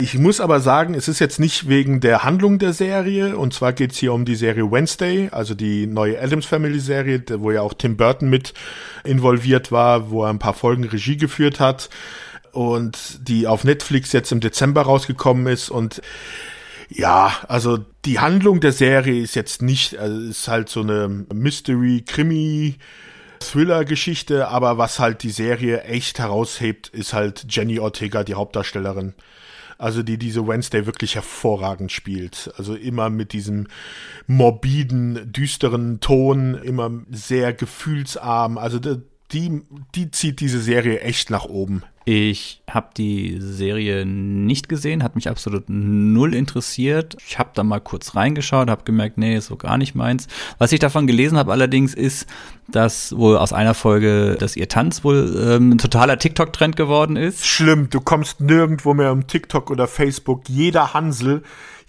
[0.00, 3.36] Ich muss aber sagen, es ist jetzt nicht wegen der Handlung der Serie.
[3.36, 7.22] Und zwar geht es hier um die Serie Wednesday, also die neue Adams Family Serie,
[7.28, 8.54] wo ja auch Tim Burton mit
[9.04, 11.90] involviert war, wo er ein paar Folgen Regie geführt hat
[12.52, 16.00] und die auf Netflix jetzt im Dezember rausgekommen ist und
[16.94, 22.76] ja, also die Handlung der Serie ist jetzt nicht, also ist halt so eine Mystery-Krimi-
[23.42, 29.14] Thriller-Geschichte, aber was halt die Serie echt heraushebt, ist halt Jenny Ortega, die Hauptdarstellerin.
[29.78, 32.52] Also die diese Wednesday wirklich hervorragend spielt.
[32.56, 33.66] Also immer mit diesem
[34.28, 38.58] morbiden, düsteren Ton, immer sehr gefühlsarm.
[38.58, 39.62] Also die,
[39.96, 41.82] die zieht diese Serie echt nach oben.
[42.04, 47.16] Ich habe die Serie nicht gesehen, hat mich absolut null interessiert.
[47.26, 50.26] Ich habe da mal kurz reingeschaut, habe gemerkt, nee, ist so gar nicht meins.
[50.58, 52.26] Was ich davon gelesen habe allerdings ist,
[52.68, 57.46] dass wohl aus einer Folge, dass ihr Tanz wohl ähm, ein totaler TikTok-Trend geworden ist.
[57.46, 60.48] Schlimm, du kommst nirgendwo mehr um TikTok oder Facebook.
[60.48, 61.42] Jeder Hansel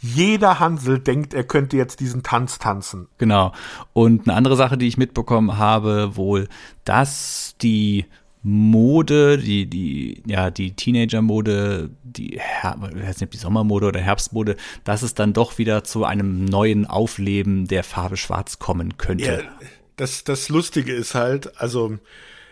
[0.04, 3.08] jeder Hansel denkt, er könnte jetzt diesen Tanz tanzen.
[3.20, 3.54] Genau.
[3.94, 6.50] Und eine andere Sache, die ich mitbekommen habe, wohl,
[6.84, 8.06] dass die
[8.44, 15.16] Mode, die, die, ja, die Teenager-Mode, die, weiß nicht, die Sommermode oder Herbstmode, dass es
[15.16, 19.44] dann doch wieder zu einem neuen Aufleben der Farbe Schwarz kommen könnte.
[19.44, 21.98] Ja, das, das Lustige ist halt, also,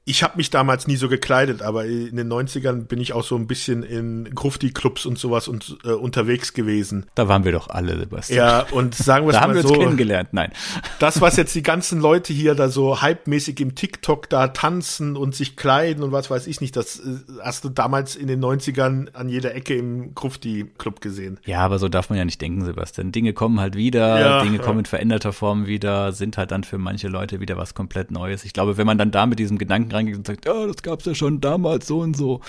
[0.04, 3.36] ich habe mich damals nie so gekleidet, aber in den 90ern bin ich auch so
[3.36, 7.06] ein bisschen in Grufti-Clubs und sowas und, äh, unterwegs gewesen.
[7.14, 8.38] Da waren wir doch alle, Sebastian.
[8.38, 9.52] Ja, und sagen wir es mal so.
[9.54, 10.52] Da haben wir uns kennengelernt, nein.
[10.98, 15.36] Das, was jetzt die ganzen Leute hier da so hypemäßig im TikTok da tanzen und
[15.36, 19.14] sich kleiden und was weiß ich nicht, das äh, hast du damals in den 90ern
[19.14, 21.40] an jeder Ecke im Grufti-Club gesehen.
[21.46, 23.12] Ja, aber so darf man ja nicht denken, Sebastian.
[23.12, 24.64] Dinge kommen halt wieder, ja, Dinge ja.
[24.64, 28.46] kommen in veränderter Form wieder, sind halt dann für manche Leute wieder was komplett Neues.
[28.46, 31.06] Ich glaube, wenn man dann da mit diesem Gedanken reingeht und sagt, ja, das gab's
[31.06, 32.42] ja schon damals so und so,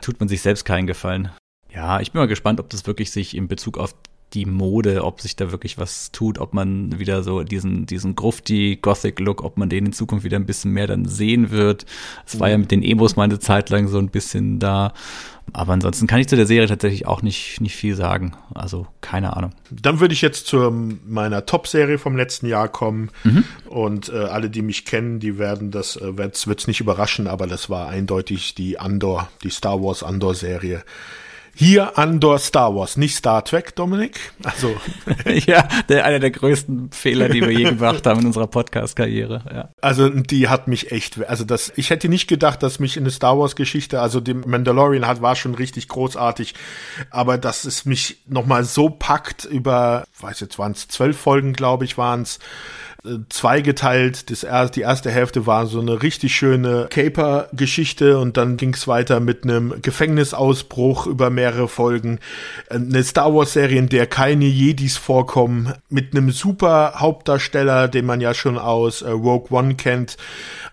[0.00, 1.30] tut man sich selbst keinen Gefallen.
[1.72, 3.94] Ja, ich bin mal gespannt, ob das wirklich sich in Bezug auf
[4.34, 8.78] die Mode, ob sich da wirklich was tut, ob man wieder so diesen, diesen grufti
[8.80, 11.86] Gothic-Look, ob man den in Zukunft wieder ein bisschen mehr dann sehen wird.
[12.26, 14.92] Es war ja mit den Emos mal eine Zeit lang so ein bisschen da.
[15.54, 18.36] Aber ansonsten kann ich zu der Serie tatsächlich auch nicht, nicht viel sagen.
[18.54, 19.52] Also keine Ahnung.
[19.70, 20.70] Dann würde ich jetzt zu
[21.06, 23.10] meiner Top-Serie vom letzten Jahr kommen.
[23.24, 23.44] Mhm.
[23.66, 27.46] Und äh, alle, die mich kennen, die werden das, äh, wird's, wird's nicht überraschen, aber
[27.46, 30.84] das war eindeutig die Andor, die Star Wars Andor-Serie.
[31.60, 34.30] Hier Andor Star Wars, nicht Star Trek, Dominik.
[34.44, 34.76] Also
[35.26, 39.42] ja, der, einer der größten Fehler, die wir je gemacht haben in unserer Podcast-Karriere.
[39.52, 39.68] Ja.
[39.80, 43.36] Also die hat mich echt, also das, ich hätte nicht gedacht, dass mich eine Star
[43.36, 46.54] Wars-Geschichte, also dem Mandalorian hat, war schon richtig großartig,
[47.10, 51.84] aber dass es mich nochmal so packt über, weiß jetzt waren es zwölf Folgen, glaube
[51.84, 52.38] ich, waren es
[53.28, 54.30] zweigeteilt.
[54.30, 58.88] Das erste, die erste Hälfte war so eine richtig schöne Caper-Geschichte und dann ging es
[58.88, 62.18] weiter mit einem Gefängnisausbruch über mehrere Folgen.
[62.68, 68.34] Eine Star Wars-Serie, in der keine Jedis vorkommen, mit einem super Hauptdarsteller, den man ja
[68.34, 70.16] schon aus äh, Rogue One kennt.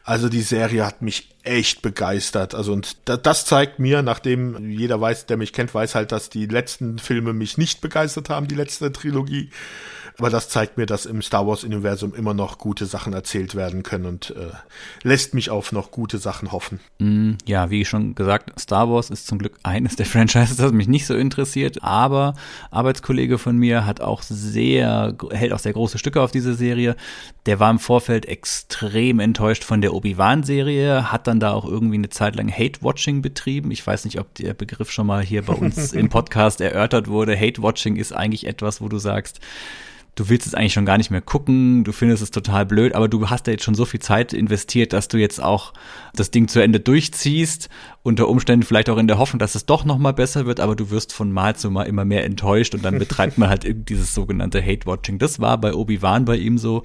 [0.03, 2.55] Also die Serie hat mich echt begeistert.
[2.55, 6.47] Also und das zeigt mir, nachdem jeder weiß, der mich kennt, weiß halt, dass die
[6.47, 9.51] letzten Filme mich nicht begeistert haben, die letzte Trilogie.
[10.17, 14.05] Aber das zeigt mir, dass im Star Wars-Universum immer noch gute Sachen erzählt werden können
[14.05, 14.51] und äh,
[15.03, 16.79] lässt mich auf noch gute Sachen hoffen.
[16.99, 20.87] Mm, ja, wie schon gesagt, Star Wars ist zum Glück eines der Franchises, das mich
[20.87, 21.83] nicht so interessiert.
[21.83, 22.35] Aber
[22.71, 26.95] Arbeitskollege von mir hat auch sehr, hält auch sehr große Stücke auf diese Serie.
[27.45, 32.09] Der war im Vorfeld extrem enttäuscht von der Obi-Wan-Serie, hat dann da auch irgendwie eine
[32.09, 33.71] Zeit lang Hate-Watching betrieben.
[33.71, 37.37] Ich weiß nicht, ob der Begriff schon mal hier bei uns im Podcast erörtert wurde.
[37.37, 39.41] Hate-Watching ist eigentlich etwas, wo du sagst,
[40.15, 43.07] du willst es eigentlich schon gar nicht mehr gucken, du findest es total blöd, aber
[43.09, 45.73] du hast da jetzt schon so viel Zeit investiert, dass du jetzt auch
[46.15, 47.69] das Ding zu Ende durchziehst,
[48.01, 50.75] unter Umständen vielleicht auch in der Hoffnung, dass es doch noch mal besser wird, aber
[50.75, 54.13] du wirst von Mal zu Mal immer mehr enttäuscht und dann betreibt man halt dieses
[54.13, 55.19] sogenannte Hate-Watching.
[55.19, 56.83] Das war bei Obi-Wan bei ihm so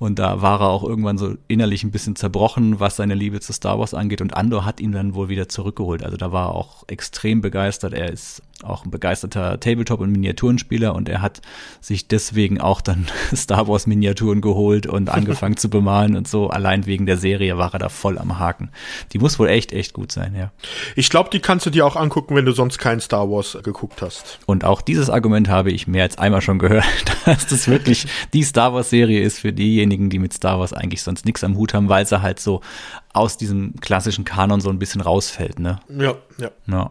[0.00, 3.52] und da war er auch irgendwann so innerlich ein bisschen zerbrochen, was seine Liebe zu
[3.52, 6.02] Star Wars angeht und Andor hat ihn dann wohl wieder zurückgeholt.
[6.02, 7.92] Also da war er auch extrem begeistert.
[7.92, 11.42] Er ist auch ein begeisterter Tabletop- und Miniaturenspieler und er hat
[11.80, 16.48] sich deswegen auch dann Star Wars Miniaturen geholt und angefangen zu bemalen und so.
[16.48, 18.70] Allein wegen der Serie war er da voll am Haken.
[19.12, 20.50] Die muss wohl echt, echt gut sein, ja.
[20.96, 24.00] Ich glaube, die kannst du dir auch angucken, wenn du sonst kein Star Wars geguckt
[24.00, 24.38] hast.
[24.46, 26.84] Und auch dieses Argument habe ich mehr als einmal schon gehört,
[27.26, 31.02] dass das wirklich die Star Wars Serie ist für diejenigen, die mit Star Wars eigentlich
[31.02, 32.60] sonst nichts am Hut haben, weil sie halt so
[33.12, 35.80] aus diesem klassischen Kanon so ein bisschen rausfällt, ne?
[35.88, 36.50] Ja, ja.
[36.66, 36.90] Ja.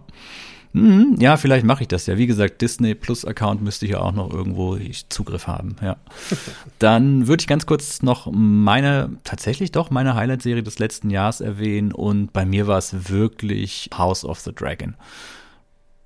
[0.71, 2.17] Mhm, ja, vielleicht mache ich das ja.
[2.17, 4.77] Wie gesagt, Disney Plus Account müsste ich ja auch noch irgendwo
[5.09, 5.75] Zugriff haben.
[5.81, 5.97] Ja.
[6.79, 11.91] Dann würde ich ganz kurz noch meine, tatsächlich doch meine Highlight-Serie des letzten Jahres erwähnen
[11.91, 14.95] und bei mir war es wirklich House of the Dragon.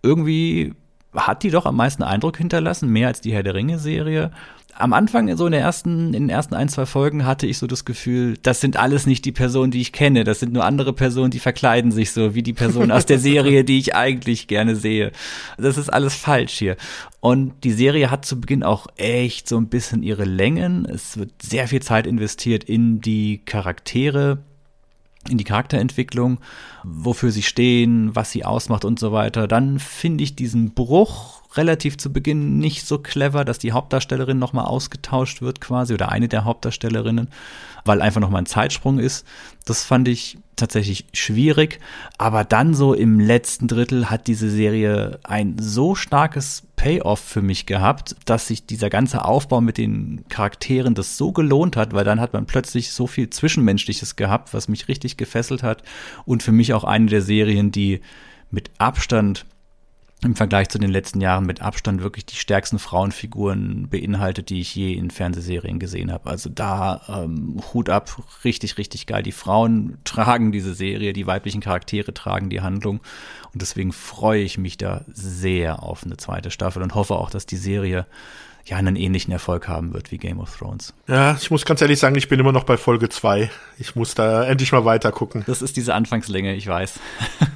[0.02, 0.74] Irgendwie
[1.14, 4.32] hat die doch am meisten Eindruck hinterlassen, mehr als die Herr der Ringe-Serie
[4.76, 7.68] am Anfang, so in, der ersten, in den ersten ein, zwei Folgen, hatte ich so
[7.68, 10.24] das Gefühl, das sind alles nicht die Personen, die ich kenne.
[10.24, 13.64] Das sind nur andere Personen, die verkleiden sich so wie die Personen aus der Serie,
[13.64, 15.12] die ich eigentlich gerne sehe.
[15.58, 16.76] Das ist alles falsch hier.
[17.20, 20.86] Und die Serie hat zu Beginn auch echt so ein bisschen ihre Längen.
[20.86, 24.40] Es wird sehr viel Zeit investiert in die Charaktere,
[25.30, 26.40] in die Charakterentwicklung,
[26.84, 29.48] wofür sie stehen, was sie ausmacht und so weiter.
[29.48, 34.66] Dann finde ich diesen Bruch relativ zu Beginn nicht so clever, dass die Hauptdarstellerin nochmal
[34.66, 37.30] ausgetauscht wird quasi oder eine der Hauptdarstellerinnen,
[37.86, 39.26] weil einfach nochmal ein Zeitsprung ist.
[39.66, 41.80] Das fand ich tatsächlich schwierig,
[42.18, 47.66] aber dann so im letzten Drittel hat diese Serie ein so starkes Payoff für mich
[47.66, 52.20] gehabt, dass sich dieser ganze Aufbau mit den Charakteren das so gelohnt hat, weil dann
[52.20, 55.84] hat man plötzlich so viel Zwischenmenschliches gehabt, was mich richtig gefesselt hat
[56.26, 58.01] und für mich auch eine der Serien, die
[58.51, 59.45] mit Abstand
[60.24, 64.76] im Vergleich zu den letzten Jahren mit Abstand wirklich die stärksten Frauenfiguren beinhaltet, die ich
[64.76, 66.30] je in Fernsehserien gesehen habe.
[66.30, 69.24] Also da ähm, Hut ab, richtig, richtig geil.
[69.24, 73.02] Die Frauen tragen diese Serie, die weiblichen Charaktere tragen die Handlung
[73.54, 77.46] und deswegen freue ich mich da sehr auf eine zweite Staffel und hoffe auch, dass
[77.46, 78.06] die Serie
[78.66, 80.93] ja einen ähnlichen Erfolg haben wird wie Game of Thrones.
[81.07, 83.49] Ja, ich muss ganz ehrlich sagen, ich bin immer noch bei Folge 2.
[83.78, 85.43] Ich muss da endlich mal weiter gucken.
[85.47, 86.99] Das ist diese Anfangslänge, ich weiß.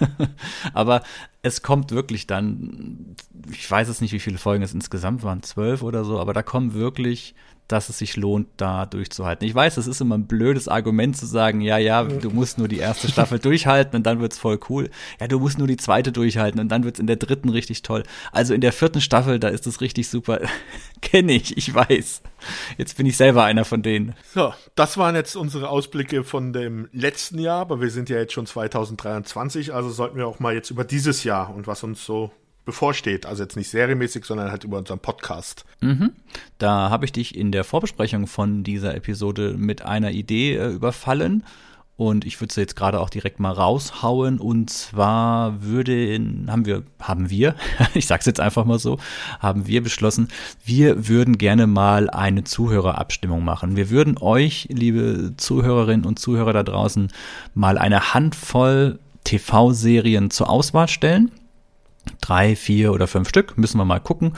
[0.74, 1.04] Aber
[1.44, 3.16] es kommt wirklich dann,
[3.50, 6.44] ich weiß es nicht, wie viele Folgen es insgesamt waren, zwölf oder so, aber da
[6.44, 7.36] kommen wirklich
[7.68, 9.48] dass es sich lohnt, da durchzuhalten.
[9.48, 12.68] Ich weiß, es ist immer ein blödes Argument zu sagen, ja, ja, du musst nur
[12.68, 14.90] die erste Staffel durchhalten und dann wird's voll cool.
[15.20, 18.04] Ja, du musst nur die zweite durchhalten und dann wird's in der dritten richtig toll.
[18.32, 20.40] Also in der vierten Staffel, da ist es richtig super.
[21.02, 22.22] Kenne ich, ich weiß.
[22.78, 24.16] Jetzt bin ich selber einer von denen.
[24.34, 28.34] So, das waren jetzt unsere Ausblicke von dem letzten Jahr, aber wir sind ja jetzt
[28.34, 32.32] schon 2023, also sollten wir auch mal jetzt über dieses Jahr und was uns so
[32.68, 33.26] bevorsteht.
[33.26, 35.66] Also jetzt nicht serienmäßig, sondern halt über unseren Podcast.
[35.80, 36.12] Mhm.
[36.60, 41.44] Da habe ich dich in der Vorbesprechung von dieser Episode mit einer Idee äh, überfallen.
[41.96, 44.38] Und ich würde sie jetzt gerade auch direkt mal raushauen.
[44.40, 46.14] Und zwar würde,
[46.48, 47.56] haben wir, haben wir,
[47.96, 49.00] ich sag's jetzt einfach mal so,
[49.40, 50.28] haben wir beschlossen,
[50.64, 53.78] wir würden gerne mal eine Zuhörerabstimmung machen.
[53.78, 57.12] Wir würden euch, liebe Zuhörerinnen und Zuhörer da draußen,
[57.56, 61.32] mal eine Handvoll TV-Serien zur Auswahl stellen
[62.22, 64.34] drei, vier oder fünf Stück, müssen wir mal gucken.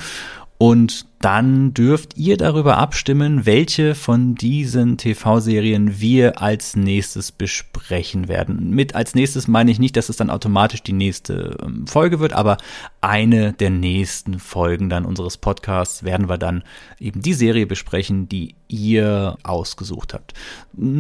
[0.58, 8.70] Und dann dürft ihr darüber abstimmen, welche von diesen TV-Serien wir als nächstes besprechen werden.
[8.70, 12.32] Mit als nächstes meine ich nicht, dass es dann automatisch die nächste ähm, Folge wird,
[12.34, 12.58] aber
[13.02, 16.64] eine der nächsten Folgen dann unseres Podcasts werden wir dann
[17.00, 20.34] eben die Serie besprechen, die ihr ausgesucht habt.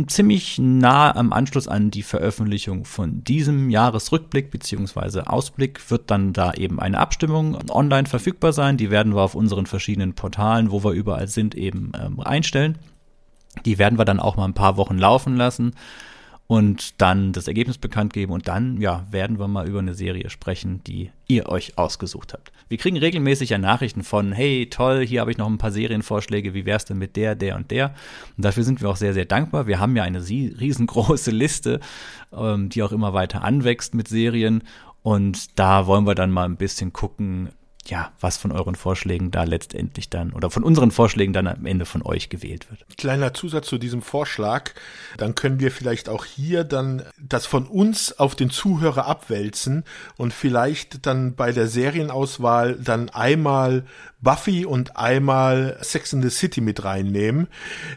[0.07, 5.21] Ziemlich nah am Anschluss an die Veröffentlichung von diesem Jahresrückblick bzw.
[5.21, 8.77] Ausblick wird dann da eben eine Abstimmung online verfügbar sein.
[8.77, 12.77] Die werden wir auf unseren verschiedenen Portalen, wo wir überall sind, eben ähm, einstellen.
[13.65, 15.73] Die werden wir dann auch mal ein paar Wochen laufen lassen
[16.49, 20.31] und dann das Ergebnis bekannt geben und dann, ja, werden wir mal über eine Serie
[20.31, 22.51] sprechen, die ihr euch ausgesucht habt.
[22.69, 26.55] Wir kriegen regelmäßig ja Nachrichten von, hey, toll, hier habe ich noch ein paar Serienvorschläge,
[26.55, 27.93] wie wär's denn mit der, der und der?
[28.35, 29.67] Und dafür sind wir auch sehr, sehr dankbar.
[29.67, 31.81] Wir haben ja eine riesengroße Liste,
[32.33, 34.63] ähm, die auch immer weiter anwächst mit Serien
[35.03, 37.49] und da wollen wir dann mal ein bisschen gucken,
[37.89, 41.85] ja, was von euren Vorschlägen da letztendlich dann oder von unseren Vorschlägen dann am Ende
[41.85, 42.85] von euch gewählt wird.
[42.97, 44.71] Kleiner Zusatz zu diesem Vorschlag,
[45.17, 49.83] dann können wir vielleicht auch hier dann das von uns auf den Zuhörer abwälzen
[50.17, 53.85] und vielleicht dann bei der Serienauswahl dann einmal
[54.21, 57.47] Buffy und einmal Sex in the City mit reinnehmen,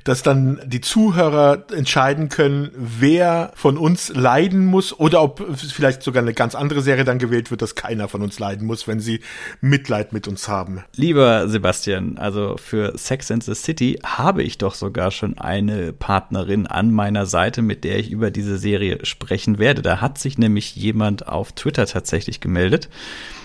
[0.05, 6.23] dass dann die Zuhörer entscheiden können, wer von uns leiden muss oder ob vielleicht sogar
[6.23, 9.21] eine ganz andere Serie dann gewählt wird, dass keiner von uns leiden muss, wenn sie
[9.61, 10.85] Mitleid mit uns haben.
[10.95, 16.69] Lieber Sebastian, also für Sex in the City habe ich doch sogar schon eine Partnerin
[16.69, 19.83] an meiner Seite, mit der ich über diese Serie sprechen werde.
[19.83, 22.89] Da hat sich nämlich jemand auf Twitter tatsächlich gemeldet.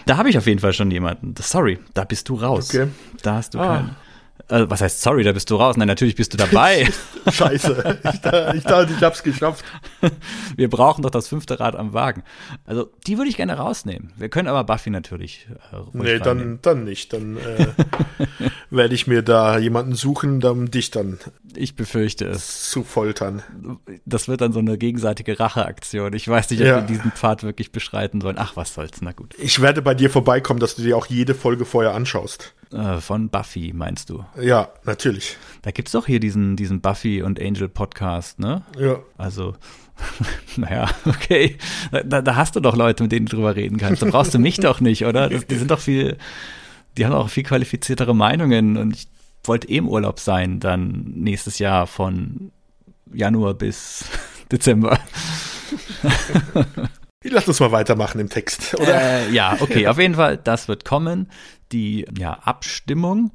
[0.07, 1.35] Da habe ich auf jeden Fall schon jemanden.
[1.39, 2.73] Sorry, da bist du raus.
[2.73, 2.87] Okay.
[3.21, 3.75] Da hast du ah.
[3.75, 3.95] keinen.
[4.49, 5.75] Also, was heißt sorry, da bist du raus?
[5.75, 6.89] Nein, natürlich bist du dabei.
[7.31, 7.99] Scheiße.
[8.03, 9.65] Ich, ich dachte, ich hab's geschafft.
[10.55, 12.23] Wir brauchen doch das fünfte Rad am Wagen.
[12.65, 14.13] Also, die würde ich gerne rausnehmen.
[14.15, 15.47] Wir können aber Buffy natürlich.
[15.73, 17.11] Äh, nee, dann, dann nicht.
[17.11, 17.67] Dann äh,
[18.69, 21.19] werde ich mir da jemanden suchen, um dich dann.
[21.53, 22.69] Ich befürchte es.
[22.69, 23.43] Zu foltern.
[24.05, 26.13] Das wird dann so eine gegenseitige Racheaktion.
[26.13, 26.75] Ich weiß nicht, ob ja.
[26.77, 28.37] wir diesen Pfad wirklich beschreiten sollen.
[28.39, 29.35] Ach, was soll's, na gut.
[29.39, 32.53] Ich werde bei dir vorbeikommen, dass du dir auch jede Folge vorher anschaust.
[32.71, 34.25] Äh, von Buffy, meinst du?
[34.41, 35.37] Ja, natürlich.
[35.61, 38.63] Da gibt's doch hier diesen, diesen Buffy und Angel Podcast, ne?
[38.77, 38.99] Ja.
[39.17, 39.55] Also,
[40.57, 41.57] naja, okay.
[42.05, 44.01] Da, da, hast du doch Leute, mit denen du drüber reden kannst.
[44.01, 45.29] Da brauchst du mich doch nicht, oder?
[45.29, 46.17] Das, die sind doch viel,
[46.97, 49.07] die haben auch viel qualifiziertere Meinungen und ich
[49.43, 52.51] wollte eh im Urlaub sein, dann nächstes Jahr von
[53.13, 54.05] Januar bis
[54.51, 54.99] Dezember.
[57.23, 59.01] Lass uns mal weitermachen im Text, oder?
[59.01, 61.29] Äh, ja, okay, auf jeden Fall, das wird kommen.
[61.71, 63.31] Die ja, Abstimmung.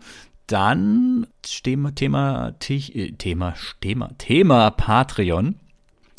[0.46, 5.56] Dann Thema, Thema, äh, Thema, Thema, Thema Patreon.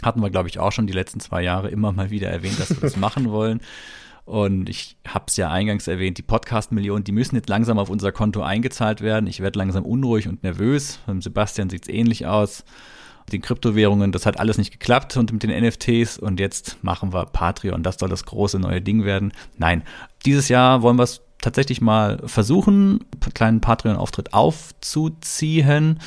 [0.03, 2.69] Hatten wir, glaube ich, auch schon die letzten zwei Jahre immer mal wieder erwähnt, dass
[2.69, 3.61] wir das machen wollen.
[4.26, 8.11] Und ich habe es ja eingangs erwähnt, die Podcast-Millionen, die müssen jetzt langsam auf unser
[8.13, 9.28] Konto eingezahlt werden.
[9.28, 10.99] Ich werde langsam unruhig und nervös.
[11.05, 12.63] Beim Sebastian sieht es ähnlich aus
[13.32, 17.26] den Kryptowährungen, das hat alles nicht geklappt und mit den NFTs und jetzt machen wir
[17.26, 19.32] Patreon, das soll das große neue Ding werden.
[19.57, 19.84] Nein,
[20.26, 26.00] dieses Jahr wollen wir es tatsächlich mal versuchen, einen kleinen Patreon-Auftritt aufzuziehen.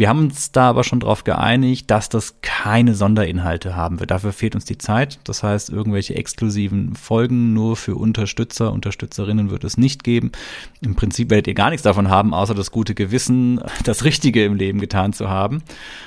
[0.00, 4.10] Wir haben uns da aber schon darauf geeinigt, dass das keine Sonderinhalte haben wird.
[4.10, 5.18] Dafür fehlt uns die Zeit.
[5.24, 10.32] Das heißt, irgendwelche exklusiven Folgen nur für Unterstützer, Unterstützerinnen wird es nicht geben.
[10.80, 14.54] Im Prinzip werdet ihr gar nichts davon haben, außer das gute Gewissen, das Richtige im
[14.54, 15.62] Leben getan zu haben.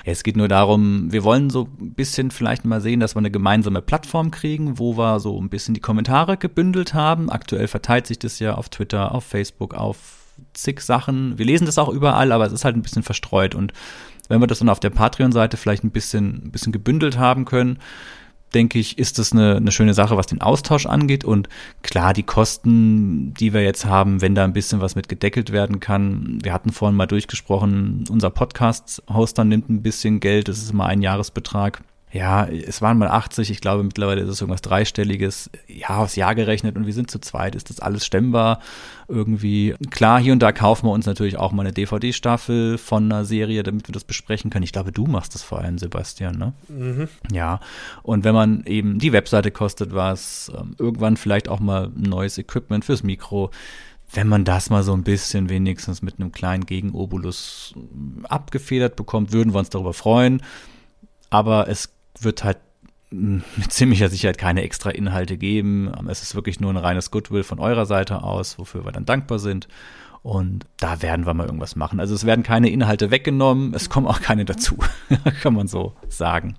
[0.06, 3.30] Es geht nur darum, wir wollen so ein bisschen vielleicht mal sehen, dass wir eine
[3.30, 7.30] gemeinsame Plattform kriegen, wo wir so ein bisschen die Kommentare gebündelt haben.
[7.30, 10.23] Aktuell verteilt sich das ja auf Twitter, auf Facebook, auf
[10.54, 11.38] zig Sachen.
[11.38, 13.56] Wir lesen das auch überall, aber es ist halt ein bisschen verstreut.
[13.56, 13.74] Und
[14.30, 17.80] wenn wir das dann auf der Patreon-Seite vielleicht ein bisschen, ein bisschen gebündelt haben können,
[18.54, 21.26] denke ich, ist das eine, eine schöne Sache, was den Austausch angeht.
[21.26, 21.50] Und
[21.82, 25.80] klar, die Kosten, die wir jetzt haben, wenn da ein bisschen was mit gedeckelt werden
[25.80, 26.40] kann.
[26.44, 31.02] Wir hatten vorhin mal durchgesprochen, unser Podcast-Hoster nimmt ein bisschen Geld, das ist immer ein
[31.02, 31.82] Jahresbetrag
[32.14, 36.36] ja, es waren mal 80, ich glaube mittlerweile ist es irgendwas dreistelliges, ja, aufs Jahr
[36.36, 38.60] gerechnet und wir sind zu zweit, ist das alles stemmbar
[39.08, 39.74] irgendwie.
[39.90, 43.64] Klar, hier und da kaufen wir uns natürlich auch mal eine DVD-Staffel von einer Serie,
[43.64, 44.62] damit wir das besprechen können.
[44.62, 46.54] Ich glaube, du machst das vor allem, Sebastian, ne?
[46.68, 47.10] Mhm.
[47.32, 47.60] Ja,
[48.04, 52.86] und wenn man eben, die Webseite kostet was, ähm, irgendwann vielleicht auch mal neues Equipment
[52.86, 53.50] fürs Mikro,
[54.12, 57.74] wenn man das mal so ein bisschen wenigstens mit einem kleinen Gegenobulus
[58.30, 60.44] abgefedert bekommt, würden wir uns darüber freuen.
[61.32, 62.58] Aber es wird halt
[63.14, 65.92] mit ziemlicher Sicherheit keine extra Inhalte geben.
[66.10, 69.40] Es ist wirklich nur ein reines Goodwill von eurer Seite aus, wofür wir dann dankbar
[69.40, 69.68] sind.
[70.24, 72.00] Und da werden wir mal irgendwas machen.
[72.00, 74.78] Also es werden keine Inhalte weggenommen, es kommen auch keine dazu,
[75.42, 76.56] kann man so sagen.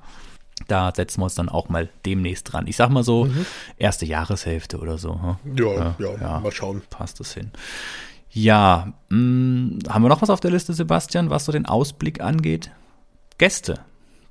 [0.68, 2.66] Da setzen wir uns dann auch mal demnächst dran.
[2.66, 3.46] Ich sag mal so, mhm.
[3.76, 5.36] erste Jahreshälfte oder so.
[5.56, 6.82] Ja, ja, ja, mal schauen.
[6.90, 7.50] Passt es hin.
[8.30, 12.20] Ja, mh, mm, haben wir noch was auf der Liste, Sebastian, was so den Ausblick
[12.20, 12.70] angeht?
[13.38, 13.80] Gäste.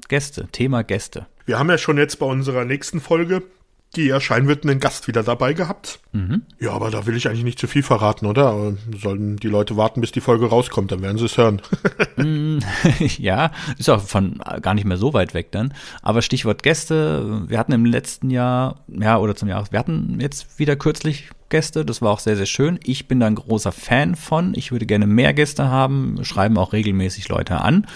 [0.10, 1.28] Gäste, Thema Gäste.
[1.46, 3.44] Wir haben ja schon jetzt bei unserer nächsten Folge
[3.96, 6.00] die erscheinen wird, einen Gast wieder dabei gehabt.
[6.14, 6.44] Mhm.
[6.60, 8.74] Ja, aber da will ich eigentlich nicht zu viel verraten, oder?
[8.98, 11.62] Sollen die Leute warten, bis die Folge rauskommt, dann werden sie es hören.
[12.16, 12.60] Mm,
[13.18, 15.74] ja, ist auch von gar nicht mehr so weit weg dann.
[16.04, 20.60] Aber Stichwort Gäste, wir hatten im letzten Jahr, ja, oder zum Jahr, wir hatten jetzt
[20.60, 22.80] wieder kürzlich Gäste, das war auch sehr, sehr schön.
[22.84, 24.54] Ich bin da ein großer Fan von.
[24.56, 27.88] Ich würde gerne mehr Gäste haben, schreiben auch regelmäßig Leute an.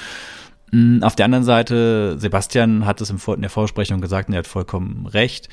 [0.71, 4.47] Mm, auf der anderen Seite, Sebastian hat es in der Vorsprechung gesagt und er hat
[4.47, 5.49] vollkommen recht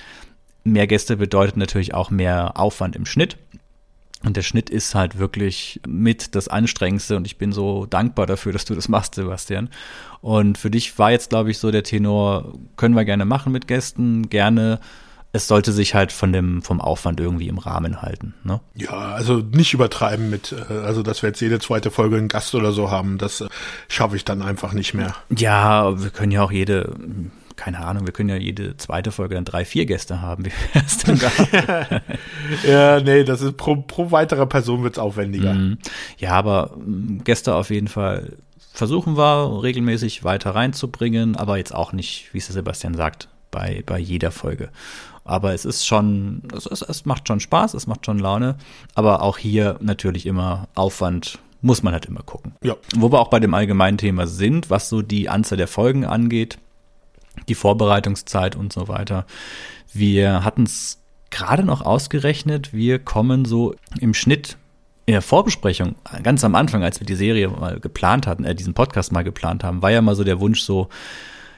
[0.64, 3.36] mehr Gäste bedeutet natürlich auch mehr Aufwand im Schnitt.
[4.24, 8.52] Und der Schnitt ist halt wirklich mit das Anstrengendste und ich bin so dankbar dafür,
[8.52, 9.68] dass du das machst, Sebastian.
[10.22, 13.68] Und für dich war jetzt, glaube ich, so der Tenor, können wir gerne machen mit
[13.68, 14.80] Gästen, gerne.
[15.34, 18.34] Es sollte sich halt von dem, vom Aufwand irgendwie im Rahmen halten.
[18.44, 18.60] Ne?
[18.76, 22.54] Ja, also nicht übertreiben mit, äh, also dass wir jetzt jede zweite Folge einen Gast
[22.54, 23.48] oder so haben, das äh,
[23.88, 25.14] schaffe ich dann einfach nicht mehr.
[25.36, 26.94] Ja, wir können ja auch jede
[27.56, 30.44] keine Ahnung, wir können ja jede zweite Folge dann drei, vier Gäste haben.
[30.46, 32.00] Wie wär's denn da?
[32.68, 35.54] ja, nee, das ist pro, pro weitere Person wird's aufwendiger.
[35.54, 35.78] Mhm.
[36.18, 38.36] Ja, aber mm, Gäste auf jeden Fall
[38.72, 43.84] versuchen wir regelmäßig weiter reinzubringen, aber jetzt auch nicht, wie es der Sebastian sagt, bei,
[43.86, 44.70] bei jeder Folge.
[45.24, 48.56] Aber es ist schon, es, es, es macht schon Spaß, es macht schon Laune,
[48.94, 52.52] aber auch hier natürlich immer Aufwand muss man halt immer gucken.
[52.62, 52.76] Ja.
[52.94, 56.58] Wo wir auch bei dem allgemeinen Thema sind, was so die Anzahl der Folgen angeht,
[57.48, 59.24] die Vorbereitungszeit und so weiter.
[59.92, 61.00] Wir hatten es
[61.30, 64.58] gerade noch ausgerechnet, wir kommen so im Schnitt
[65.06, 68.72] in der Vorbesprechung, ganz am Anfang, als wir die Serie mal geplant hatten, äh, diesen
[68.72, 70.88] Podcast mal geplant haben, war ja mal so der Wunsch so,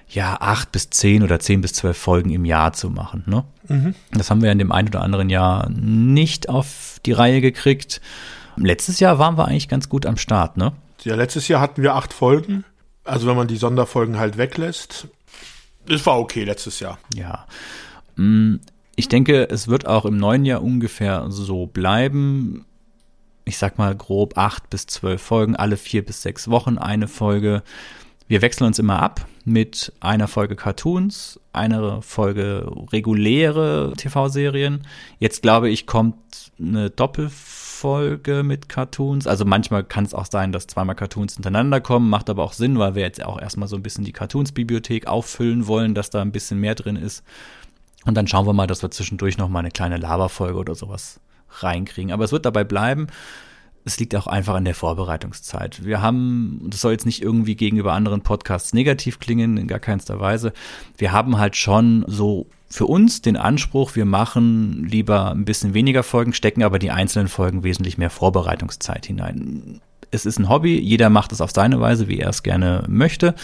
[0.08, 3.24] ja, acht bis zehn oder zehn bis zwölf Folgen im Jahr zu machen.
[3.26, 3.44] Ne?
[3.68, 3.94] Mhm.
[4.12, 8.00] Das haben wir in dem einen oder anderen Jahr nicht auf die Reihe gekriegt.
[8.56, 10.72] Letztes Jahr waren wir eigentlich ganz gut am Start, ne?
[11.02, 12.64] Ja, letztes Jahr hatten wir acht Folgen.
[13.04, 15.08] Also wenn man die Sonderfolgen halt weglässt.
[15.88, 16.98] Es war okay letztes Jahr.
[17.14, 17.46] Ja.
[18.16, 18.56] Mm,
[18.96, 22.64] ich denke, es wird auch im neuen Jahr ungefähr so bleiben.
[23.44, 27.62] Ich sag mal grob acht bis zwölf Folgen, alle vier bis sechs Wochen eine Folge.
[28.28, 34.82] Wir wechseln uns immer ab mit einer Folge Cartoons, einer Folge reguläre TV-Serien.
[35.20, 36.16] Jetzt glaube ich, kommt
[36.58, 39.28] eine Doppelfolge mit Cartoons.
[39.28, 42.80] Also manchmal kann es auch sein, dass zweimal Cartoons hintereinander kommen, macht aber auch Sinn,
[42.80, 46.32] weil wir jetzt auch erstmal so ein bisschen die Cartoons-Bibliothek auffüllen wollen, dass da ein
[46.32, 47.22] bisschen mehr drin ist.
[48.06, 51.20] Und dann schauen wir mal, dass wir zwischendurch noch mal eine kleine Laberfolge oder sowas
[51.60, 52.10] reinkriegen.
[52.10, 53.06] Aber es wird dabei bleiben
[53.86, 55.84] es liegt auch einfach an der Vorbereitungszeit.
[55.84, 60.18] Wir haben, das soll jetzt nicht irgendwie gegenüber anderen Podcasts negativ klingen, in gar keinster
[60.18, 60.52] Weise.
[60.98, 66.02] Wir haben halt schon so für uns den Anspruch, wir machen lieber ein bisschen weniger
[66.02, 69.80] Folgen, stecken aber die einzelnen Folgen wesentlich mehr Vorbereitungszeit hinein.
[70.10, 73.36] Es ist ein Hobby, jeder macht es auf seine Weise, wie er es gerne möchte.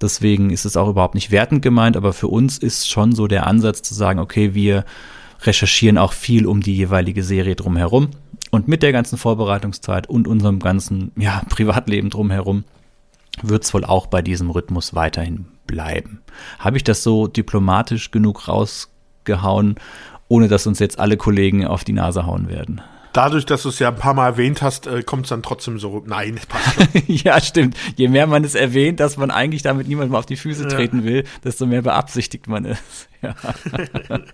[0.00, 3.46] Deswegen ist es auch überhaupt nicht wertend gemeint, aber für uns ist schon so der
[3.46, 4.84] Ansatz zu sagen, okay, wir
[5.42, 8.10] recherchieren auch viel um die jeweilige Serie drumherum
[8.50, 12.64] und mit der ganzen Vorbereitungszeit und unserem ganzen ja, Privatleben drumherum
[13.42, 16.20] wird es wohl auch bei diesem Rhythmus weiterhin bleiben.
[16.58, 19.76] Habe ich das so diplomatisch genug rausgehauen,
[20.28, 22.80] ohne dass uns jetzt alle Kollegen auf die Nase hauen werden?
[23.12, 25.78] Dadurch, dass du es ja ein paar Mal erwähnt hast, äh, kommt es dann trotzdem
[25.78, 26.02] so.
[26.06, 26.76] Nein, passt
[27.06, 27.74] ja, stimmt.
[27.96, 31.24] Je mehr man es erwähnt, dass man eigentlich damit niemandem auf die Füße treten will,
[31.42, 32.78] desto mehr beabsichtigt man es.
[33.22, 33.34] Ja.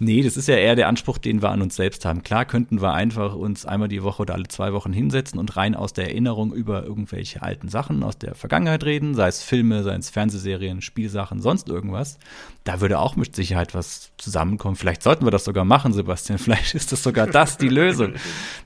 [0.00, 2.22] Nee, das ist ja eher der Anspruch, den wir an uns selbst haben.
[2.22, 5.74] Klar könnten wir einfach uns einmal die Woche oder alle zwei Wochen hinsetzen und rein
[5.74, 9.96] aus der Erinnerung über irgendwelche alten Sachen aus der Vergangenheit reden, sei es Filme, sei
[9.96, 12.18] es Fernsehserien, Spielsachen, sonst irgendwas.
[12.62, 14.76] Da würde auch mit Sicherheit was zusammenkommen.
[14.76, 16.38] Vielleicht sollten wir das sogar machen, Sebastian.
[16.38, 18.14] Vielleicht ist das sogar das die Lösung,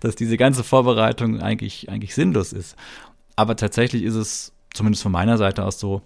[0.00, 2.76] dass diese ganze Vorbereitung eigentlich, eigentlich sinnlos ist.
[3.36, 6.02] Aber tatsächlich ist es zumindest von meiner Seite aus so,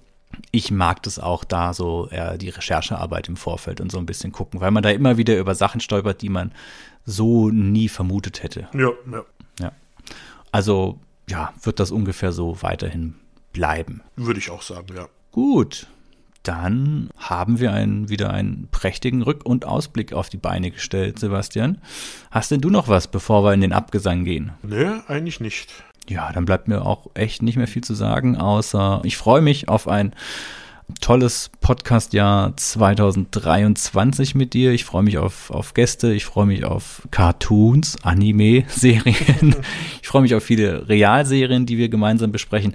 [0.50, 4.32] ich mag das auch da so eher die Recherchearbeit im Vorfeld und so ein bisschen
[4.32, 6.52] gucken, weil man da immer wieder über Sachen stolpert, die man
[7.04, 8.68] so nie vermutet hätte.
[8.74, 9.24] Ja, ja.
[9.60, 9.72] ja.
[10.52, 10.98] Also,
[11.28, 13.14] ja, wird das ungefähr so weiterhin
[13.52, 14.02] bleiben.
[14.16, 15.08] Würde ich auch sagen, ja.
[15.32, 15.86] Gut.
[16.42, 21.78] Dann haben wir einen, wieder einen prächtigen Rück- und Ausblick auf die Beine gestellt, Sebastian.
[22.30, 24.52] Hast denn du noch was, bevor wir in den Abgesang gehen?
[24.62, 25.72] Nee, eigentlich nicht
[26.08, 29.68] ja, dann bleibt mir auch echt nicht mehr viel zu sagen, außer ich freue mich
[29.68, 30.14] auf ein
[31.00, 34.72] tolles Podcast-Jahr 2023 mit dir.
[34.72, 39.56] Ich freue mich auf, auf Gäste, ich freue mich auf Cartoons, Anime-Serien,
[40.02, 42.74] ich freue mich auf viele Realserien, die wir gemeinsam besprechen.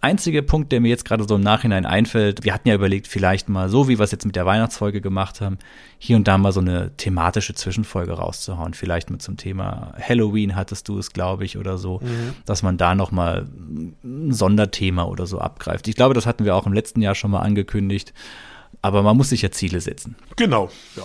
[0.00, 3.48] Einzige Punkt, der mir jetzt gerade so im Nachhinein einfällt, wir hatten ja überlegt, vielleicht
[3.48, 5.58] mal so, wie wir es jetzt mit der Weihnachtsfolge gemacht haben,
[5.98, 8.74] hier und da mal so eine thematische Zwischenfolge rauszuhauen.
[8.74, 12.34] Vielleicht mit zum Thema Halloween hattest du es, glaube ich, oder so, mhm.
[12.44, 13.46] dass man da noch mal
[14.04, 15.88] ein Sonderthema oder so abgreift.
[15.88, 18.12] Ich glaube, das hatten wir auch im letzten Jahr schon mal angekündigt.
[18.82, 20.16] Aber man muss sich ja Ziele setzen.
[20.36, 21.02] Genau, ja.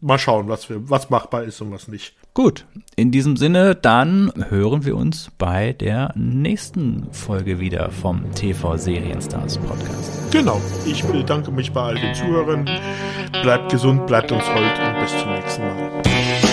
[0.00, 2.14] Mal schauen, was, wir, was machbar ist und was nicht.
[2.38, 8.76] Gut, in diesem Sinne, dann hören wir uns bei der nächsten Folge wieder vom TV
[8.76, 10.30] Serienstars Podcast.
[10.30, 12.70] Genau, ich bedanke mich bei all den Zuhörern.
[13.42, 16.47] Bleibt gesund, bleibt uns hold und bis zum nächsten Mal.